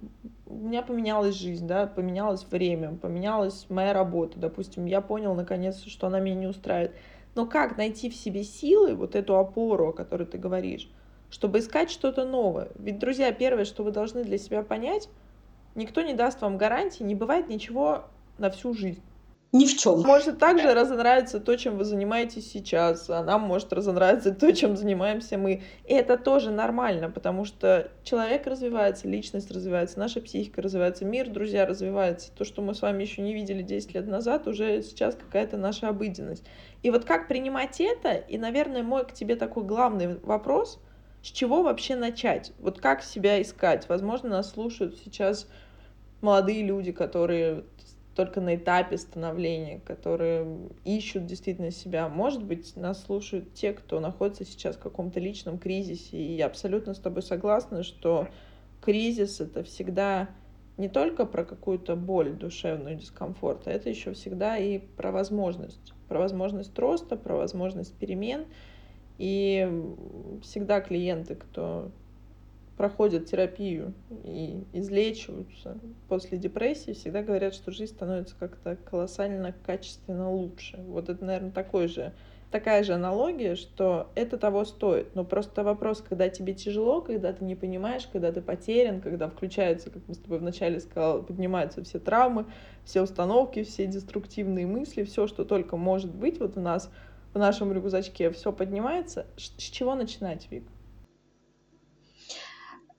у 0.46 0.54
меня 0.56 0.84
поменялась 0.84 1.36
жизнь, 1.36 1.68
да, 1.68 1.88
поменялось 1.88 2.46
время, 2.50 2.96
поменялась 2.96 3.66
моя 3.70 3.94
работа, 3.94 4.40
допустим, 4.40 4.86
я 4.86 5.02
понял 5.02 5.34
наконец, 5.34 5.84
что 5.84 6.08
она 6.08 6.20
меня 6.20 6.36
не 6.36 6.48
устраивает. 6.48 6.96
Но 7.36 7.46
как 7.46 7.78
найти 7.78 8.10
в 8.10 8.16
себе 8.16 8.44
силы, 8.44 8.96
вот 8.96 9.16
эту 9.16 9.38
опору, 9.38 9.90
о 9.90 9.94
которой 9.94 10.26
ты 10.26 10.38
говоришь, 10.38 10.90
чтобы 11.30 11.60
искать 11.60 11.90
что-то 11.90 12.26
новое? 12.26 12.70
Ведь, 12.76 13.00
друзья, 13.00 13.32
первое, 13.32 13.66
что 13.66 13.84
вы 13.84 13.92
должны 13.92 14.24
для 14.24 14.38
себя 14.38 14.64
понять, 14.64 15.10
никто 15.76 16.02
не 16.02 16.14
даст 16.14 16.42
вам 16.42 16.58
гарантии, 16.58 17.04
не 17.04 17.16
бывает 17.16 17.50
ничего 17.50 18.06
на 18.38 18.50
всю 18.50 18.74
жизнь 18.74 19.02
ни 19.54 19.68
в 19.68 19.78
чем. 19.78 20.02
Может 20.02 20.40
также 20.40 20.74
разонравиться 20.74 21.40
то, 21.40 21.56
чем 21.56 21.78
вы 21.78 21.86
занимаетесь 21.86 22.52
сейчас, 22.52 23.08
а 23.10 23.24
нам 23.24 23.42
может 23.42 23.72
разонравиться 23.72 24.34
то, 24.34 24.52
чем 24.52 24.76
занимаемся 24.76 25.38
мы. 25.38 25.62
И 25.86 25.94
это 25.94 26.18
тоже 26.18 26.50
нормально, 26.50 27.12
потому 27.12 27.46
что 27.46 27.92
человек 28.04 28.48
развивается, 28.48 29.08
личность 29.08 29.52
развивается, 29.52 30.00
наша 30.00 30.22
психика 30.22 30.64
развивается, 30.64 31.06
мир, 31.06 31.30
друзья, 31.30 31.68
развивается. 31.68 32.32
То, 32.32 32.46
что 32.46 32.64
мы 32.64 32.74
с 32.74 32.82
вами 32.82 33.04
еще 33.04 33.22
не 33.22 33.36
видели 33.36 33.62
10 33.62 33.94
лет 33.94 34.08
назад, 34.08 34.48
уже 34.48 34.82
сейчас 34.82 35.16
какая-то 35.16 35.56
наша 35.56 35.88
обыденность. 35.88 36.44
И 36.82 36.90
вот 36.90 37.06
как 37.06 37.28
принимать 37.28 37.80
это, 37.80 38.14
и, 38.14 38.40
наверное, 38.40 38.82
мой 38.82 39.06
к 39.06 39.14
тебе 39.14 39.36
такой 39.36 39.64
главный 39.64 40.18
вопрос, 40.24 40.80
с 41.22 41.28
чего 41.28 41.62
вообще 41.62 41.96
начать? 41.96 42.54
Вот 42.58 42.82
как 42.82 43.04
себя 43.04 43.40
искать? 43.40 43.88
Возможно, 43.88 44.30
нас 44.30 44.50
слушают 44.50 44.98
сейчас 45.06 45.48
молодые 46.22 46.64
люди, 46.64 46.92
которые 46.92 47.66
только 48.16 48.42
на 48.42 48.56
этапе 48.56 48.98
становления, 48.98 49.80
которые 49.80 50.70
ищут 50.86 51.26
действительно 51.26 51.72
себя. 51.72 52.08
Может 52.10 52.44
быть, 52.44 52.76
нас 52.76 53.04
слушают 53.04 53.54
те, 53.54 53.74
кто 53.74 54.00
находится 54.00 54.46
сейчас 54.46 54.76
в 54.76 54.80
каком-то 54.80 55.20
личном 55.20 55.58
кризисе. 55.58 56.18
И 56.18 56.36
я 56.36 56.46
абсолютно 56.46 56.94
с 56.94 57.00
тобой 57.00 57.24
согласна, 57.24 57.84
что 57.84 58.28
кризис— 58.82 59.40
это 59.42 59.64
всегда 59.64 60.30
не 60.78 60.90
только 60.90 61.26
про 61.26 61.44
какую-то 61.44 61.96
боль, 61.96 62.34
душевную 62.34 62.96
дискомфорт, 62.96 63.68
а 63.68 63.72
это 63.72 63.90
еще 63.90 64.14
всегда 64.14 64.58
и 64.58 64.80
про 64.80 65.12
возможность. 65.12 65.94
Про 66.08 66.20
возможность 66.20 66.78
роста, 66.78 67.16
про 67.16 67.36
возможность 67.36 67.96
перемен. 67.96 68.46
И 69.18 69.68
всегда 70.42 70.82
клиенты, 70.82 71.36
кто 71.36 71.92
проходят 72.78 73.26
терапию 73.26 73.94
и 74.24 74.64
излечиваются 74.74 75.78
после 76.08 76.38
депрессии, 76.38 76.94
всегда 76.94 77.22
говорят, 77.22 77.54
что 77.54 77.72
жизнь 77.72 77.94
становится 77.94 78.36
как-то 78.40 78.76
колоссально 78.76 79.54
качественно 79.66 80.32
лучше. 80.32 80.78
Вот 80.88 81.10
это, 81.10 81.24
наверное, 81.24 81.52
такой 81.52 81.88
же 81.88 82.14
такая 82.54 82.84
же 82.84 82.94
аналогия, 82.94 83.56
что 83.56 84.12
это 84.14 84.38
того 84.38 84.64
стоит. 84.64 85.16
Но 85.16 85.26
просто 85.26 85.64
вопрос, 85.64 86.04
когда 86.08 86.30
тебе 86.30 86.54
тяжело, 86.54 87.02
когда 87.02 87.34
ты 87.34 87.44
не 87.44 87.56
понимаешь, 87.56 88.08
когда 88.12 88.32
ты 88.32 88.42
потерян, 88.42 89.02
когда 89.02 89.28
включаются, 89.28 89.90
как 89.90 90.04
мы 90.08 90.14
с 90.14 90.20
тобой 90.20 90.38
вначале 90.38 90.80
сказали, 90.80 91.24
поднимаются 91.24 91.84
все 91.84 92.00
травмы, 92.00 92.46
все 92.86 93.02
установки, 93.02 93.64
все 93.64 93.88
деструктивные 93.88 94.68
мысли, 94.68 95.04
все, 95.04 95.26
что 95.26 95.46
только 95.46 95.78
может 95.78 96.14
быть 96.14 96.40
вот 96.40 96.56
у 96.56 96.60
нас 96.60 96.92
в 97.34 97.40
нашем 97.40 97.74
рюкзачке, 97.74 98.30
все 98.30 98.52
поднимается. 98.52 99.26
С 99.36 99.50
чего 99.50 99.96
начинать, 99.96 100.48
Вик? 100.52 100.64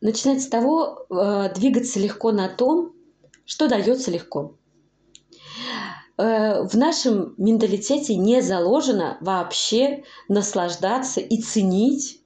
Начинать 0.05 0.43
с 0.43 0.49
того, 0.49 1.07
э, 1.09 1.51
двигаться 1.55 1.99
легко 1.99 2.31
на 2.31 2.51
том, 2.51 2.93
что 3.47 3.69
дается 3.69 4.11
легко. 4.11 4.55
Э, 6.19 6.62
в 6.62 6.75
нашем 6.75 7.33
менталитете 7.38 8.14
не 8.17 8.43
заложено 8.43 9.17
вообще 9.23 10.05
наслаждаться 10.29 11.23
и 11.23 11.40
ценить 11.40 12.21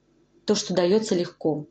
то, 0.45 0.57
что 0.57 0.75
дается 0.75 1.15
легко. 1.15 1.67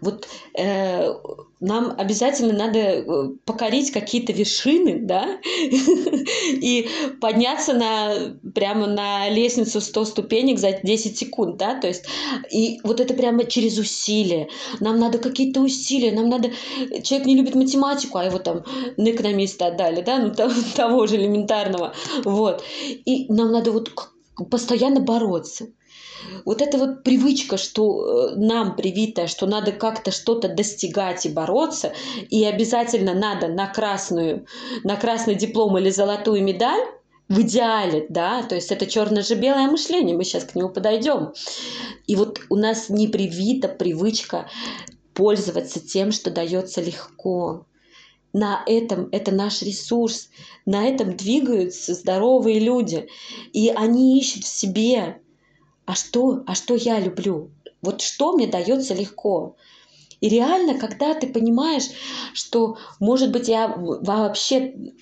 Вот 0.00 0.28
э, 0.54 1.12
нам 1.60 1.94
обязательно 1.96 2.52
надо 2.52 2.78
э, 2.78 3.28
покорить 3.44 3.90
какие-то 3.90 4.32
вершины, 4.32 4.98
да, 5.00 5.38
и 6.50 6.88
подняться 7.20 7.72
на, 7.72 8.36
прямо 8.54 8.86
на 8.86 9.28
лестницу 9.30 9.80
100 9.80 10.04
ступенек 10.04 10.58
за 10.58 10.72
10 10.82 11.16
секунд, 11.16 11.56
да, 11.56 11.80
то 11.80 11.88
есть, 11.88 12.04
и 12.50 12.80
вот 12.84 13.00
это 13.00 13.14
прямо 13.14 13.44
через 13.44 13.78
усилия. 13.78 14.48
Нам 14.80 14.98
надо 14.98 15.18
какие-то 15.18 15.60
усилия, 15.60 16.12
нам 16.12 16.28
надо... 16.28 16.50
Человек 17.02 17.26
не 17.26 17.36
любит 17.36 17.54
математику, 17.54 18.18
а 18.18 18.24
его 18.24 18.38
там 18.38 18.64
на 18.96 19.10
экономиста 19.10 19.68
отдали, 19.68 20.02
да, 20.02 20.18
ну, 20.18 20.34
того 20.76 21.06
же 21.06 21.16
элементарного, 21.16 21.94
вот. 22.24 22.62
И 23.06 23.32
нам 23.32 23.50
надо 23.50 23.72
вот 23.72 23.90
постоянно 24.50 25.00
бороться. 25.00 25.68
Вот 26.44 26.62
эта 26.62 26.78
вот 26.78 27.02
привычка, 27.02 27.56
что 27.56 28.30
э, 28.30 28.36
нам 28.36 28.76
привитая, 28.76 29.26
что 29.26 29.46
надо 29.46 29.72
как-то 29.72 30.10
что-то 30.10 30.48
достигать 30.48 31.26
и 31.26 31.28
бороться, 31.28 31.92
и 32.30 32.44
обязательно 32.44 33.14
надо 33.14 33.48
на 33.48 33.66
красную, 33.66 34.46
на 34.84 34.96
красный 34.96 35.34
диплом 35.34 35.78
или 35.78 35.90
золотую 35.90 36.42
медаль, 36.42 36.82
в 37.28 37.40
идеале, 37.40 38.06
да, 38.08 38.44
то 38.44 38.54
есть 38.54 38.70
это 38.70 38.86
черно 38.86 39.22
же 39.22 39.34
белое 39.34 39.66
мышление, 39.66 40.16
мы 40.16 40.22
сейчас 40.22 40.44
к 40.44 40.54
нему 40.54 40.68
подойдем. 40.68 41.32
И 42.06 42.14
вот 42.14 42.40
у 42.50 42.56
нас 42.56 42.88
не 42.88 43.08
привита 43.08 43.66
привычка 43.66 44.48
пользоваться 45.12 45.80
тем, 45.80 46.12
что 46.12 46.30
дается 46.30 46.80
легко. 46.80 47.66
На 48.32 48.62
этом, 48.66 49.08
это 49.12 49.32
наш 49.32 49.62
ресурс, 49.62 50.28
на 50.66 50.84
этом 50.84 51.16
двигаются 51.16 51.94
здоровые 51.94 52.60
люди. 52.60 53.08
И 53.52 53.70
они 53.70 54.20
ищут 54.20 54.44
в 54.44 54.48
себе 54.48 55.20
а 55.86 55.94
что, 55.94 56.42
а 56.46 56.54
что 56.54 56.74
я 56.74 57.00
люблю? 57.00 57.50
Вот 57.80 58.02
что 58.02 58.32
мне 58.32 58.46
дается 58.46 58.94
легко? 58.94 59.56
И 60.20 60.28
реально, 60.28 60.78
когда 60.78 61.14
ты 61.14 61.26
понимаешь, 61.26 61.88
что, 62.34 62.78
может 63.00 63.30
быть, 63.30 63.48
я 63.48 63.68
вообще 63.76 64.92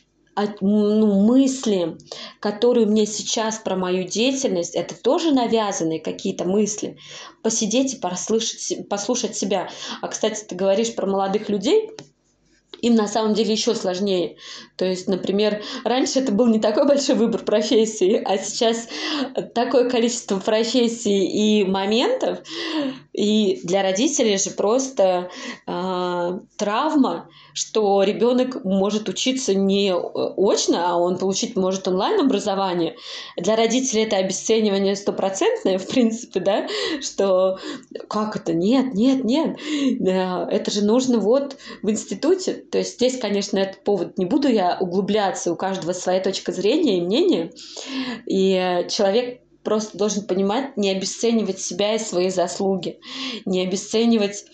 ну, 0.61 1.25
мысли, 1.25 1.97
которые 2.41 2.87
мне 2.87 3.07
сейчас 3.07 3.59
про 3.59 3.77
мою 3.77 4.05
деятельность, 4.07 4.75
это 4.75 4.95
тоже 5.01 5.33
навязанные 5.33 6.01
какие-то 6.01 6.45
мысли. 6.45 6.99
Посидеть 7.43 7.95
и 7.95 7.97
послушать, 7.97 8.89
послушать 8.89 9.37
себя. 9.37 9.71
А, 10.01 10.09
кстати, 10.09 10.45
ты 10.45 10.55
говоришь 10.55 10.95
про 10.95 11.07
молодых 11.07 11.49
людей– 11.49 11.91
им 12.81 12.95
на 12.95 13.07
самом 13.07 13.35
деле 13.35 13.53
еще 13.53 13.75
сложнее. 13.75 14.37
То 14.77 14.85
есть, 14.85 15.09
например, 15.09 15.63
раньше 15.85 16.21
это 16.21 16.33
был 16.33 16.47
не 16.47 16.61
такой 16.61 16.87
большой 16.87 17.15
выбор 17.17 17.45
профессий, 17.45 18.17
а 18.17 18.39
сейчас 18.39 18.89
такое 19.55 19.89
количество 19.89 20.39
профессий 20.39 21.61
и 21.61 21.65
моментов. 21.65 22.41
И 23.13 23.61
для 23.65 23.83
родителей 23.83 24.39
же 24.39 24.51
просто 24.51 25.31
э, 25.67 26.39
травма, 26.57 27.29
что 27.55 28.03
ребенок 28.03 28.65
может 28.65 29.09
учиться 29.09 29.55
не 29.55 29.95
очно, 29.95 30.91
а 30.91 30.97
он 30.97 31.19
получить 31.19 31.57
может 31.57 31.87
онлайн-образование. 31.87 32.97
Для 33.37 33.57
родителей 33.57 34.03
это 34.03 34.17
обесценивание 34.17 34.97
стопроцентное, 34.97 35.79
в 35.79 35.87
принципе, 35.87 36.41
да, 36.41 36.69
что 37.01 37.59
как 38.09 38.37
это, 38.37 38.53
нет, 38.53 38.95
нет, 38.95 39.25
нет, 39.25 39.57
это 40.01 40.71
же 40.71 40.85
нужно 40.85 41.19
вот 41.19 41.57
в 41.83 41.91
институте. 41.91 42.55
То 42.55 42.79
есть 42.79 42.95
здесь, 42.95 43.19
конечно, 43.19 43.59
этот 43.59 43.85
повод 43.85 44.19
не 44.19 44.25
буду 44.25 44.49
я 44.49 44.77
углубляться, 44.81 45.53
у 45.53 45.57
каждого 45.57 45.93
своя 45.93 46.21
точка 46.21 46.53
зрения 46.53 46.99
и 46.99 47.03
мнение. 47.03 47.53
И 48.27 48.87
человек 48.89 49.41
просто 49.63 49.97
должен 49.97 50.27
понимать, 50.27 50.77
не 50.77 50.91
обесценивать 50.91 51.61
себя 51.61 51.95
и 51.95 51.99
свои 51.99 52.31
заслуги, 52.31 52.99
не 53.45 53.63
обесценивать 53.63 54.45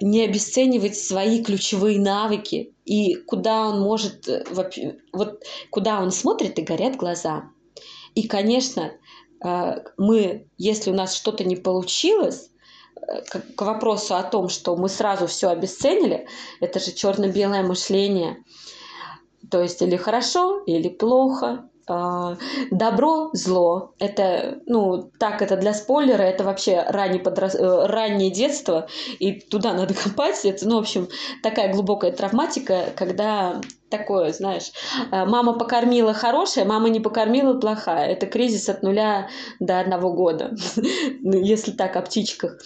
не 0.00 0.24
обесценивать 0.24 0.96
свои 0.96 1.42
ключевые 1.42 2.00
навыки 2.00 2.74
и 2.84 3.14
куда 3.14 3.68
он 3.68 3.80
может, 3.80 4.28
э, 4.28 4.44
вот 5.12 5.42
куда 5.70 6.00
он 6.00 6.10
смотрит 6.10 6.58
и 6.58 6.62
горят 6.62 6.96
глаза. 6.96 7.50
И, 8.14 8.26
конечно, 8.26 8.92
э, 9.44 9.84
мы, 9.96 10.46
если 10.56 10.90
у 10.90 10.94
нас 10.94 11.14
что-то 11.14 11.44
не 11.44 11.56
получилось, 11.56 12.50
э, 12.96 13.22
к 13.54 13.62
вопросу 13.62 14.16
о 14.16 14.22
том, 14.22 14.48
что 14.48 14.76
мы 14.76 14.88
сразу 14.88 15.26
все 15.26 15.48
обесценили, 15.48 16.26
это 16.60 16.80
же 16.80 16.92
черно-белое 16.92 17.62
мышление. 17.62 18.42
То 19.50 19.62
есть 19.62 19.82
или 19.82 19.96
хорошо, 19.96 20.62
или 20.66 20.88
плохо, 20.88 21.68
добро, 21.88 23.30
зло. 23.32 23.94
Это, 23.98 24.60
ну, 24.66 25.10
так 25.18 25.42
это 25.42 25.56
для 25.56 25.74
спойлера, 25.74 26.22
это 26.22 26.44
вообще 26.44 26.84
раннее, 26.86 27.20
подрас... 27.20 27.54
Э, 27.54 27.86
раннее 27.86 28.30
детство, 28.30 28.88
и 29.18 29.32
туда 29.40 29.72
надо 29.72 29.94
копать. 30.04 30.44
Это, 30.44 30.68
ну, 30.68 30.76
в 30.76 30.80
общем, 30.80 31.08
такая 31.42 31.72
глубокая 31.72 32.12
травматика, 32.12 32.92
когда 32.96 33.60
такое, 33.90 34.32
знаешь, 34.32 34.72
э, 35.10 35.24
мама 35.24 35.58
покормила 35.58 36.14
хорошая, 36.14 36.64
мама 36.64 36.88
не 36.88 37.00
покормила 37.00 37.54
плохая. 37.54 38.10
Это 38.10 38.26
кризис 38.26 38.68
от 38.68 38.82
нуля 38.82 39.28
до 39.60 39.80
одного 39.80 40.12
года, 40.12 40.54
ну, 41.20 41.40
если 41.40 41.72
так 41.72 41.96
о 41.96 42.02
птичках. 42.02 42.58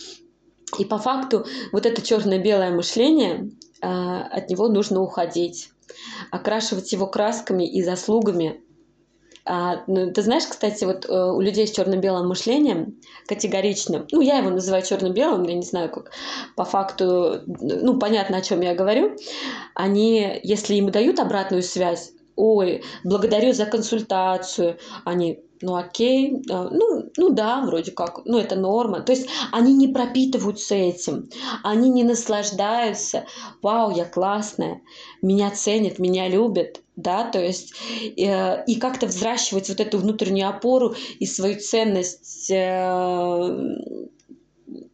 И 0.79 0.85
по 0.85 0.99
факту 0.99 1.45
вот 1.73 1.87
это 1.87 2.01
черно-белое 2.03 2.71
мышление, 2.71 3.51
э, 3.81 3.87
от 3.87 4.51
него 4.51 4.69
нужно 4.69 5.01
уходить 5.01 5.69
окрашивать 6.31 6.93
его 6.93 7.07
красками 7.07 7.65
и 7.65 7.83
заслугами 7.83 8.63
а, 9.45 9.83
ну, 9.89 10.13
ты 10.13 10.23
знаешь, 10.23 10.45
кстати, 10.45 10.85
вот 10.85 11.05
э, 11.09 11.13
у 11.13 11.41
людей 11.41 11.67
с 11.67 11.73
черно-белым 11.73 12.29
мышлением 12.29 13.01
категоричным, 13.27 14.07
ну, 14.13 14.21
я 14.21 14.39
его 14.39 14.51
называю 14.51 14.85
черно-белым, 14.85 15.43
я 15.45 15.55
не 15.55 15.63
знаю, 15.63 15.91
как 15.91 16.13
по 16.55 16.65
факту, 16.65 17.41
ну, 17.47 17.99
понятно, 17.99 18.37
о 18.37 18.43
чем 18.43 18.61
я 18.61 18.75
говорю, 18.75 19.17
они, 19.75 20.41
если 20.45 20.77
им 20.77 20.91
дают 20.91 21.19
обратную 21.19 21.63
связь, 21.63 22.13
ой, 22.37 22.85
благодарю 23.03 23.53
за 23.53 23.67
консультацию, 23.67 24.79
они 25.05 25.41
ну 25.62 25.77
окей, 25.77 26.42
ну, 26.46 27.11
ну 27.16 27.31
да, 27.31 27.61
вроде 27.61 27.92
как, 27.92 28.25
ну 28.25 28.38
это 28.38 28.57
норма. 28.57 29.01
То 29.01 29.12
есть 29.12 29.29
они 29.51 29.75
не 29.75 29.88
пропитываются 29.88 30.75
этим, 30.75 31.29
они 31.62 31.88
не 31.88 32.05
наслаждаются, 32.05 33.25
вау, 33.62 33.94
я 33.94 34.05
классная, 34.05 34.83
меня 35.22 35.51
ценят, 35.51 35.98
меня 35.98 36.29
любят, 36.29 36.81
да, 36.96 37.25
то 37.25 37.40
есть 37.40 37.75
э, 38.16 38.64
и 38.66 38.77
как-то 38.77 39.07
взращивать 39.07 39.68
вот 39.68 39.81
эту 39.81 39.98
внутреннюю 39.98 40.48
опору 40.48 40.94
и 41.18 41.27
свою 41.27 41.59
ценность 41.59 42.51
э, 42.51 43.77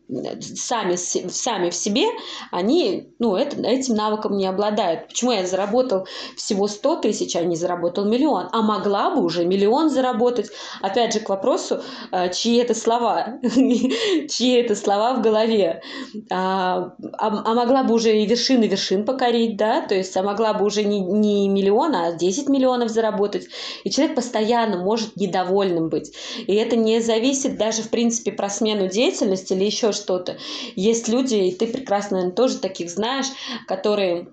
сами, 0.08 0.96
сами 0.96 1.70
в 1.70 1.74
себе, 1.74 2.06
они 2.50 3.12
ну, 3.18 3.36
это, 3.36 3.60
этим 3.62 3.94
навыком 3.94 4.36
не 4.36 4.46
обладают. 4.46 5.08
Почему 5.08 5.32
я 5.32 5.46
заработал 5.46 6.06
всего 6.36 6.66
100 6.66 6.96
тысяч, 6.96 7.36
а 7.36 7.42
не 7.42 7.56
заработал 7.56 8.04
миллион? 8.04 8.48
А 8.52 8.62
могла 8.62 9.10
бы 9.10 9.22
уже 9.22 9.44
миллион 9.44 9.90
заработать. 9.90 10.50
Опять 10.80 11.12
же, 11.12 11.20
к 11.20 11.28
вопросу, 11.28 11.82
э, 12.10 12.32
чьи 12.32 12.56
это 12.56 12.74
слова, 12.74 13.38
чьи 13.42 14.54
это 14.54 14.74
слова 14.74 15.14
в 15.14 15.22
голове. 15.22 15.82
А, 16.30 16.92
а, 17.18 17.42
а 17.44 17.54
могла 17.54 17.82
бы 17.82 17.94
уже 17.94 18.16
и 18.16 18.26
вершины 18.26 18.64
вершин 18.64 19.04
покорить, 19.04 19.56
да, 19.56 19.82
то 19.82 19.94
есть 19.94 20.16
а 20.16 20.22
могла 20.22 20.54
бы 20.54 20.64
уже 20.64 20.84
не, 20.84 21.00
не 21.00 21.48
миллион, 21.48 21.94
а 21.94 22.12
10 22.12 22.48
миллионов 22.48 22.88
заработать. 22.88 23.46
И 23.84 23.90
человек 23.90 24.16
постоянно 24.16 24.78
может 24.82 25.16
недовольным 25.16 25.88
быть. 25.90 26.12
И 26.46 26.54
это 26.54 26.76
не 26.76 27.00
зависит 27.00 27.58
даже, 27.58 27.82
в 27.82 27.90
принципе, 27.90 28.32
про 28.32 28.48
смену 28.48 28.88
деятельности 28.88 29.52
или 29.52 29.64
еще 29.64 29.92
что-то. 29.98 30.38
Есть 30.76 31.08
люди, 31.08 31.34
и 31.34 31.54
ты 31.54 31.66
прекрасно, 31.66 32.16
наверное, 32.16 32.36
тоже 32.36 32.58
таких 32.58 32.90
знаешь, 32.90 33.26
которые 33.66 34.28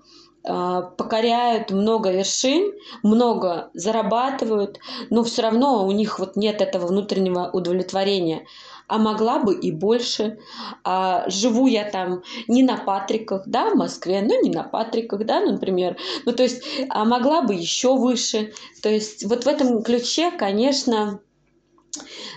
а, 0.48 0.82
покоряют 0.82 1.72
много 1.72 2.12
вершин, 2.12 2.72
много 3.02 3.70
зарабатывают, 3.74 4.78
но 5.10 5.24
все 5.24 5.42
равно 5.42 5.84
у 5.86 5.90
них 5.90 6.18
вот 6.20 6.36
нет 6.36 6.60
этого 6.60 6.86
внутреннего 6.86 7.50
удовлетворения. 7.52 8.46
А 8.88 8.98
могла 8.98 9.40
бы 9.40 9.52
и 9.52 9.72
больше. 9.72 10.38
А 10.84 11.28
живу 11.28 11.66
я 11.66 11.90
там 11.90 12.22
не 12.46 12.62
на 12.62 12.76
Патриках, 12.76 13.42
да, 13.46 13.70
в 13.70 13.74
Москве, 13.74 14.22
но 14.22 14.40
не 14.40 14.50
на 14.50 14.62
Патриках, 14.62 15.26
да, 15.26 15.40
например. 15.40 15.96
Ну, 16.24 16.32
то 16.32 16.44
есть, 16.44 16.62
а 16.88 17.04
могла 17.04 17.42
бы 17.42 17.54
еще 17.54 17.96
выше. 17.96 18.52
То 18.82 18.88
есть, 18.88 19.24
вот 19.24 19.44
в 19.44 19.48
этом 19.48 19.82
ключе, 19.82 20.30
конечно, 20.30 21.18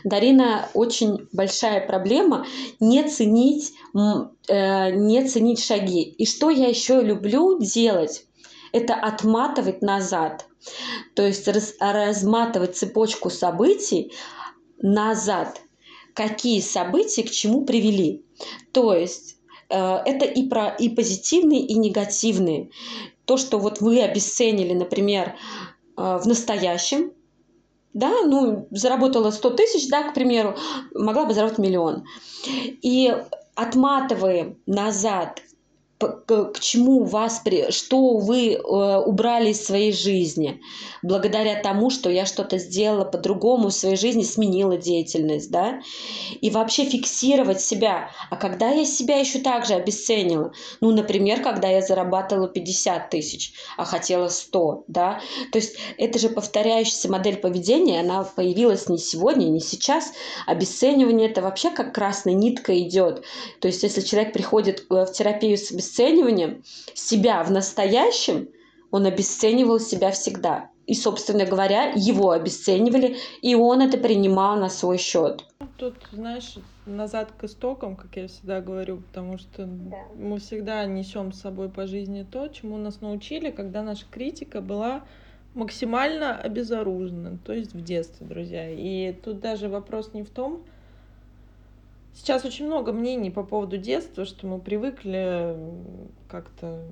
Дарина, 0.04 0.70
очень 0.74 1.28
большая 1.32 1.86
проблема 1.86 2.46
не 2.80 3.04
ценить, 3.04 3.74
э, 4.48 4.92
не 4.92 5.28
ценить 5.28 5.64
шаги. 5.64 6.04
И 6.04 6.26
что 6.26 6.50
я 6.50 6.68
еще 6.68 7.02
люблю 7.02 7.60
делать? 7.60 8.26
Это 8.72 8.94
отматывать 8.96 9.82
назад. 9.82 10.46
То 11.16 11.26
есть 11.26 11.48
раз, 11.48 11.74
разматывать 11.80 12.78
цепочку 12.78 13.30
событий 13.30 14.12
назад. 14.82 15.62
Какие 16.14 16.62
события 16.62 17.24
к 17.24 17.32
чему 17.32 17.66
привели. 17.66 18.26
То 18.72 18.94
есть 18.94 19.38
э, 19.70 19.76
это 19.78 20.26
и, 20.26 20.48
про, 20.48 20.70
и 20.70 20.90
позитивные, 20.90 21.62
и 21.62 21.76
негативные. 21.76 22.70
То, 23.26 23.38
что 23.38 23.60
вот 23.60 23.80
вы 23.80 24.02
обесценили, 24.02 24.74
например, 24.74 25.36
э, 25.98 26.20
в 26.22 26.26
настоящем, 26.28 27.12
да, 27.94 28.24
ну, 28.26 28.68
заработала 28.72 29.32
100 29.32 29.50
тысяч, 29.52 29.90
да, 29.90 30.04
к 30.04 30.14
примеру, 30.14 30.56
могла 30.94 31.26
бы 31.26 31.34
заработать 31.34 31.60
миллион. 31.60 32.06
И 32.46 33.16
отматываем 33.56 34.58
назад 34.66 35.42
к, 36.00 36.60
чему 36.60 37.04
вас, 37.04 37.44
что 37.72 38.18
вы 38.18 38.54
э, 38.54 38.58
убрали 38.60 39.50
из 39.50 39.66
своей 39.66 39.92
жизни, 39.92 40.62
благодаря 41.04 41.62
тому, 41.62 41.90
что 41.90 42.10
я 42.10 42.26
что-то 42.26 42.58
сделала 42.58 43.04
по-другому 43.04 43.68
в 43.68 43.74
своей 43.74 43.98
жизни, 43.98 44.24
сменила 44.24 44.78
деятельность, 44.78 45.52
да, 45.52 45.82
и 46.40 46.50
вообще 46.50 46.86
фиксировать 46.86 47.60
себя. 47.60 48.12
А 48.30 48.38
когда 48.38 48.70
я 48.70 48.86
себя 48.86 49.18
еще 49.18 49.40
также 49.40 49.74
обесценила? 49.74 50.54
Ну, 50.80 50.92
например, 50.92 51.42
когда 51.42 51.68
я 51.68 51.82
зарабатывала 51.82 52.48
50 52.48 53.10
тысяч, 53.10 53.54
а 53.78 53.84
хотела 53.84 54.30
100, 54.30 54.86
да, 54.88 55.20
то 55.52 55.58
есть 55.58 55.76
это 55.98 56.18
же 56.18 56.30
повторяющаяся 56.30 57.10
модель 57.12 57.38
поведения, 57.38 58.00
она 58.00 58.24
появилась 58.24 58.88
не 58.88 59.00
сегодня, 59.00 59.46
не 59.46 59.60
сейчас. 59.60 60.14
Обесценивание 60.48 61.30
это 61.30 61.42
вообще 61.42 61.72
как 61.72 61.94
красная 61.94 62.34
нитка 62.34 62.78
идет. 62.80 63.24
То 63.60 63.68
есть 63.68 63.84
если 63.84 64.00
человек 64.02 64.32
приходит 64.32 64.86
в 64.90 65.06
терапию 65.08 65.58
с 65.58 65.72
обесцениванием, 65.72 65.89
обесцениванием 65.90 66.64
себя 66.94 67.44
в 67.44 67.52
настоящем, 67.52 68.50
он 68.92 69.06
обесценивал 69.06 69.80
себя 69.80 70.12
всегда. 70.12 70.70
И, 70.88 70.96
собственно 70.96 71.46
говоря, 71.46 71.92
его 71.96 72.32
обесценивали, 72.32 73.18
и 73.44 73.54
он 73.54 73.82
это 73.82 73.98
принимал 73.98 74.58
на 74.58 74.70
свой 74.70 74.98
счет. 74.98 75.46
Тут, 75.78 75.96
знаешь, 76.12 76.56
назад 76.88 77.32
к 77.38 77.44
истокам, 77.44 77.96
как 77.96 78.16
я 78.16 78.28
всегда 78.28 78.60
говорю, 78.60 78.98
потому 78.98 79.38
что 79.38 79.66
да. 79.66 79.98
мы 80.16 80.40
всегда 80.40 80.86
несем 80.86 81.32
с 81.32 81.42
собой 81.42 81.70
по 81.70 81.86
жизни 81.86 82.26
то, 82.30 82.48
чему 82.48 82.78
нас 82.78 83.02
научили, 83.02 83.52
когда 83.52 83.84
наша 83.84 84.06
критика 84.10 84.62
была 84.62 85.04
максимально 85.54 86.36
обезоружена, 86.36 87.38
то 87.46 87.54
есть 87.54 87.74
в 87.74 87.84
детстве, 87.84 88.26
друзья. 88.26 88.70
И 88.72 89.14
тут 89.14 89.40
даже 89.40 89.70
вопрос 89.70 90.14
не 90.14 90.24
в 90.24 90.30
том, 90.32 90.64
Сейчас 92.20 92.44
очень 92.44 92.66
много 92.66 92.92
мнений 92.92 93.32
по 93.32 93.44
поводу 93.44 93.78
детства, 93.78 94.26
что 94.26 94.46
мы 94.46 94.60
привыкли 94.60 95.56
как-то 96.28 96.84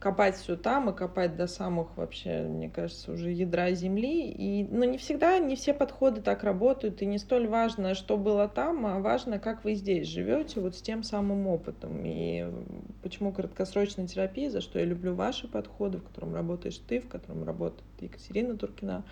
копать 0.00 0.34
все 0.34 0.56
там 0.56 0.90
и 0.90 0.92
копать 0.92 1.36
до 1.36 1.46
самых 1.46 1.96
вообще, 1.96 2.42
мне 2.42 2.68
кажется, 2.68 3.12
уже 3.12 3.30
ядра 3.30 3.70
земли. 3.70 4.28
И, 4.28 4.64
но 4.64 4.84
не 4.84 4.98
всегда, 4.98 5.38
не 5.38 5.54
все 5.54 5.72
подходы 5.72 6.20
так 6.20 6.42
работают, 6.42 7.00
и 7.00 7.06
не 7.06 7.18
столь 7.18 7.46
важно, 7.46 7.94
что 7.94 8.16
было 8.16 8.48
там, 8.48 8.84
а 8.84 8.98
важно, 8.98 9.38
как 9.38 9.62
вы 9.62 9.74
здесь 9.74 10.08
живете, 10.08 10.58
вот 10.58 10.74
с 10.74 10.82
тем 10.82 11.04
самым 11.04 11.46
опытом. 11.46 12.02
И 12.04 12.44
почему 13.04 13.30
краткосрочная 13.30 14.08
терапия, 14.08 14.50
за 14.50 14.60
что 14.60 14.80
я 14.80 14.84
люблю 14.84 15.14
ваши 15.14 15.46
подходы, 15.46 15.98
в 15.98 16.02
котором 16.02 16.34
работаешь 16.34 16.78
ты, 16.78 17.00
в 17.00 17.08
котором 17.08 17.44
работает 17.44 17.84
Екатерина 18.00 18.58
Туркина, 18.58 19.04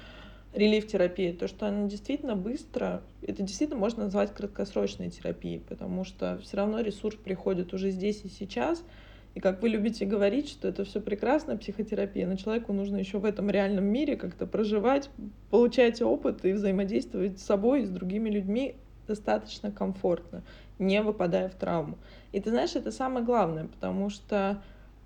релиф-терапия, 0.53 1.33
то, 1.33 1.47
что 1.49 1.67
она 1.69 1.87
действительно 1.87 2.35
быстро, 2.35 3.03
это 3.23 3.43
действительно 3.43 3.79
можно 3.79 4.05
назвать 4.05 4.35
краткосрочной 4.35 5.11
терапией, 5.11 5.61
потому 5.61 6.05
что 6.05 6.39
все 6.43 6.57
равно 6.57 6.81
ресурс 6.81 7.17
приходит 7.17 7.73
уже 7.73 7.91
здесь 7.91 8.23
и 8.25 8.29
сейчас, 8.29 8.83
и 9.35 9.41
как 9.41 9.63
вы 9.63 9.69
любите 9.69 10.05
говорить, 10.05 10.49
что 10.49 10.67
это 10.67 10.85
все 10.85 11.01
прекрасно, 11.01 11.57
психотерапия, 11.57 12.27
но 12.27 12.35
человеку 12.35 12.73
нужно 12.73 12.97
еще 12.97 13.19
в 13.19 13.25
этом 13.25 13.49
реальном 13.49 13.85
мире 13.85 14.17
как-то 14.17 14.47
проживать, 14.47 15.09
получать 15.51 16.03
опыт 16.03 16.45
и 16.45 16.53
взаимодействовать 16.53 17.39
с 17.39 17.45
собой 17.45 17.83
и 17.83 17.87
с 17.87 17.91
другими 17.91 18.29
людьми 18.29 18.75
достаточно 19.07 19.71
комфортно, 19.71 20.43
не 20.81 21.01
выпадая 21.03 21.49
в 21.49 21.55
травму. 21.55 21.97
И 22.33 22.41
ты 22.41 22.51
знаешь, 22.51 22.75
это 22.75 22.91
самое 22.91 23.25
главное, 23.25 23.67
потому 23.67 24.11
что 24.11 24.63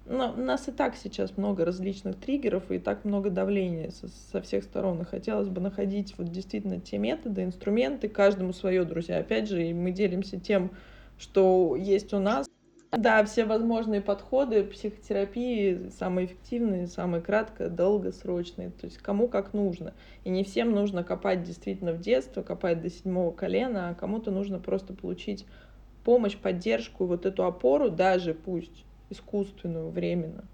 но 0.07 0.33
у 0.33 0.40
нас 0.40 0.69
и 0.69 0.73
так 0.73 0.97
сейчас 0.97 1.37
много 1.37 1.64
различных 1.64 2.17
триггеров 2.17 2.71
и 2.71 2.79
так 2.79 3.05
много 3.05 3.31
давления 3.31 3.90
со, 3.90 4.09
со 4.09 4.43
всех 4.43 4.64
сторон. 4.64 5.01
И 5.03 5.05
хотелось 5.05 5.49
бы 5.49 5.61
находить 5.61 6.14
вот 6.19 6.31
действительно 6.31 6.79
те 6.79 6.99
методы, 6.99 7.43
инструменты, 7.45 8.09
каждому 8.09 8.53
свое, 8.53 8.85
друзья. 8.85 9.19
Опять 9.19 9.49
же, 9.49 9.73
мы 9.73 9.93
делимся 9.93 10.38
тем, 10.38 10.73
что 11.19 11.75
есть 11.77 12.12
у 12.12 12.19
нас. 12.19 12.47
Да, 12.97 13.25
все 13.25 13.45
возможные 13.45 14.01
подходы 14.01 14.62
психотерапии 14.62 15.88
самые 15.88 16.27
эффективные, 16.27 16.87
самые 16.87 17.23
кратко, 17.23 17.69
долгосрочные, 17.69 18.71
то 18.71 18.85
есть 18.85 18.99
кому 18.99 19.27
как 19.27 19.53
нужно. 19.53 19.95
И 20.23 20.31
не 20.31 20.45
всем 20.45 20.71
нужно 20.71 21.03
копать 21.03 21.43
действительно 21.43 21.93
в 21.93 22.01
детство, 22.01 22.43
копать 22.43 22.83
до 22.83 22.90
седьмого 22.90 23.33
колена, 23.33 23.88
а 23.88 23.95
кому-то 23.95 24.31
нужно 24.31 24.61
просто 24.61 24.95
получить 24.95 25.45
помощь, 26.05 26.37
поддержку, 26.37 27.07
вот 27.07 27.27
эту 27.27 27.45
опору, 27.45 27.90
даже 27.90 28.33
пусть 28.33 28.85
искусственную, 29.14 29.90
временно, 29.90 30.44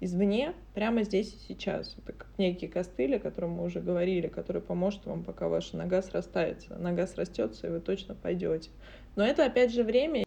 извне, 0.00 0.54
прямо 0.74 1.02
здесь 1.02 1.32
и 1.32 1.48
сейчас. 1.48 1.94
Это 1.98 2.12
как 2.12 2.28
некий 2.38 2.68
костыль, 2.68 3.16
о 3.16 3.20
котором 3.20 3.50
мы 3.50 3.64
уже 3.64 3.80
говорили, 3.80 4.26
который 4.26 4.62
поможет 4.62 5.06
вам, 5.06 5.22
пока 5.22 5.48
ваша 5.48 5.76
нога 5.76 6.02
срастается. 6.02 6.74
Нога 6.76 7.06
срастется, 7.06 7.66
и 7.66 7.70
вы 7.70 7.80
точно 7.80 8.14
пойдете. 8.14 8.70
Но 9.14 9.24
это, 9.24 9.44
опять 9.44 9.72
же, 9.72 9.84
время. 9.84 10.24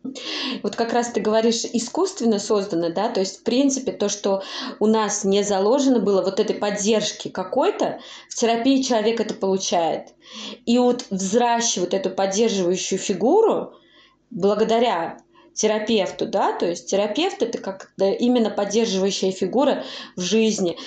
Вот 0.64 0.76
как 0.76 0.94
раз 0.94 1.10
ты 1.12 1.20
говоришь, 1.20 1.66
искусственно 1.66 2.40
создано, 2.40 2.90
да, 2.92 3.10
то 3.10 3.20
есть, 3.20 3.42
в 3.42 3.44
принципе, 3.44 3.92
то, 3.92 4.10
что 4.10 4.44
у 4.80 4.86
нас 4.86 5.26
не 5.26 5.44
заложено 5.44 6.00
было 6.00 6.22
вот 6.22 6.40
этой 6.40 6.56
поддержки 6.56 7.30
какой-то, 7.30 8.00
в 8.30 8.36
терапии 8.36 8.82
человек 8.82 9.20
это 9.20 9.34
получает. 9.34 10.14
И 10.66 10.78
вот 10.78 11.06
взращивать 11.10 11.94
эту 11.94 12.12
поддерживающую 12.12 13.00
фигуру, 13.00 13.74
благодаря 14.30 15.18
терапевту, 15.56 16.28
да, 16.28 16.52
то 16.58 16.68
есть 16.68 16.90
терапевт 16.90 17.42
это 17.42 17.58
как 17.58 17.92
именно 17.98 18.50
поддерживающая 18.50 19.32
фигура 19.32 19.84
в 20.16 20.22
жизни. 20.22 20.78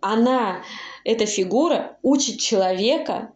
Она, 0.00 0.62
эта 1.04 1.26
фигура 1.26 1.98
учит 2.02 2.40
человека 2.40 3.32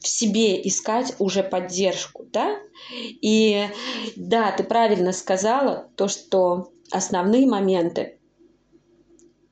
в 0.00 0.08
себе 0.08 0.60
искать 0.66 1.14
уже 1.20 1.44
поддержку, 1.44 2.24
да, 2.24 2.58
и 2.92 3.68
да, 4.16 4.50
ты 4.50 4.64
правильно 4.64 5.12
сказала 5.12 5.88
то, 5.96 6.08
что 6.08 6.72
основные 6.90 7.46
моменты. 7.46 8.18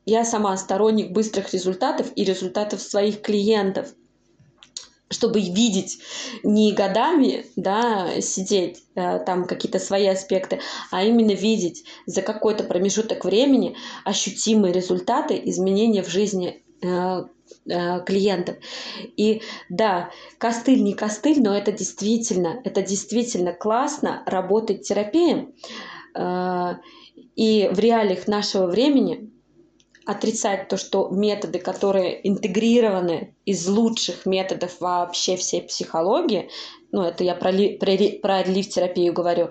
Я 0.06 0.24
сама 0.24 0.56
сторонник 0.56 1.12
быстрых 1.12 1.52
результатов 1.52 2.10
и 2.16 2.24
результатов 2.24 2.82
своих 2.82 3.22
клиентов 3.22 3.94
чтобы 5.10 5.40
видеть 5.40 5.98
не 6.44 6.72
годами, 6.72 7.44
да, 7.56 8.20
сидеть 8.20 8.84
э, 8.94 9.18
там 9.18 9.46
какие-то 9.46 9.80
свои 9.80 10.06
аспекты, 10.06 10.60
а 10.90 11.04
именно 11.04 11.32
видеть 11.32 11.84
за 12.06 12.22
какой-то 12.22 12.64
промежуток 12.64 13.24
времени 13.24 13.76
ощутимые 14.04 14.72
результаты 14.72 15.40
изменения 15.44 16.04
в 16.04 16.08
жизни 16.08 16.62
э, 16.80 17.24
э, 17.68 18.04
клиентов. 18.04 18.56
И 19.16 19.42
да, 19.68 20.10
костыль 20.38 20.82
не 20.82 20.94
костыль, 20.94 21.42
но 21.42 21.56
это 21.56 21.72
действительно, 21.72 22.60
это 22.64 22.80
действительно 22.80 23.52
классно 23.52 24.22
работать 24.26 24.82
терапией. 24.82 25.48
И 27.36 27.70
в 27.72 27.78
реалиях 27.78 28.26
нашего 28.26 28.66
времени 28.66 29.30
отрицать 30.10 30.66
то, 30.68 30.76
что 30.76 31.08
методы, 31.08 31.60
которые 31.60 32.28
интегрированы 32.28 33.34
из 33.44 33.68
лучших 33.68 34.26
методов 34.26 34.80
вообще 34.80 35.36
всей 35.36 35.62
психологии, 35.62 36.50
ну, 36.90 37.02
это 37.02 37.22
я 37.22 37.36
про, 37.36 37.52
ли, 37.52 37.78
про, 37.78 37.96
про 38.20 38.42
релиф-терапию 38.42 39.12
говорю, 39.12 39.50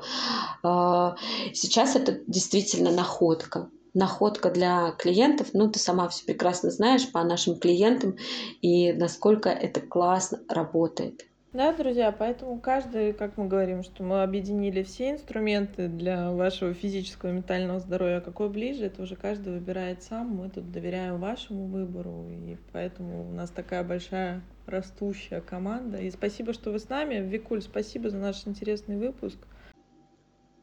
а, 0.61 1.15
сейчас 1.53 1.95
это 1.95 2.19
действительно 2.27 2.91
находка. 2.91 3.69
Находка 3.93 4.51
для 4.51 4.91
клиентов, 4.91 5.47
ну, 5.53 5.71
ты 5.71 5.79
сама 5.79 6.09
все 6.09 6.25
прекрасно 6.25 6.71
знаешь 6.71 7.09
по 7.09 7.23
нашим 7.23 7.57
клиентам 7.57 8.17
и 8.61 8.91
насколько 8.91 9.49
это 9.49 9.79
классно 9.79 10.41
работает. 10.49 11.25
Да, 11.51 11.73
друзья, 11.73 12.11
поэтому 12.11 12.59
каждый, 12.59 13.11
как 13.11 13.35
мы 13.37 13.47
говорим, 13.47 13.81
что 13.81 14.03
мы 14.03 14.21
объединили 14.21 14.83
все 14.83 15.09
инструменты 15.09 15.87
для 15.87 16.31
вашего 16.31 16.75
физического 16.75 17.31
и 17.31 17.33
ментального 17.33 17.79
здоровья, 17.79 18.19
какой 18.19 18.49
ближе, 18.49 18.85
это 18.85 19.01
уже 19.01 19.15
каждый 19.15 19.53
выбирает 19.53 20.03
сам. 20.03 20.27
Мы 20.27 20.49
тут 20.49 20.71
доверяем 20.71 21.19
вашему 21.19 21.65
выбору, 21.65 22.27
и 22.29 22.55
поэтому 22.71 23.27
у 23.27 23.33
нас 23.33 23.49
такая 23.49 23.83
большая 23.83 24.43
растущая 24.67 25.41
команда. 25.41 25.97
И 25.97 26.11
спасибо, 26.11 26.53
что 26.53 26.69
вы 26.69 26.77
с 26.77 26.87
нами. 26.87 27.15
Викуль, 27.15 27.63
спасибо 27.63 28.11
за 28.11 28.17
наш 28.17 28.45
интересный 28.45 28.97
выпуск. 28.97 29.39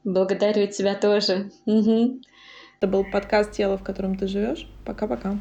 Благодарю 0.05 0.69
тебя 0.69 0.95
тоже. 0.95 1.51
Угу. 1.65 2.21
Это 2.79 2.87
был 2.87 3.05
подкаст 3.11 3.51
«Тело, 3.51 3.77
в 3.77 3.83
котором 3.83 4.17
ты 4.17 4.29
живешь». 4.29 4.69
Пока-пока. 4.85 5.37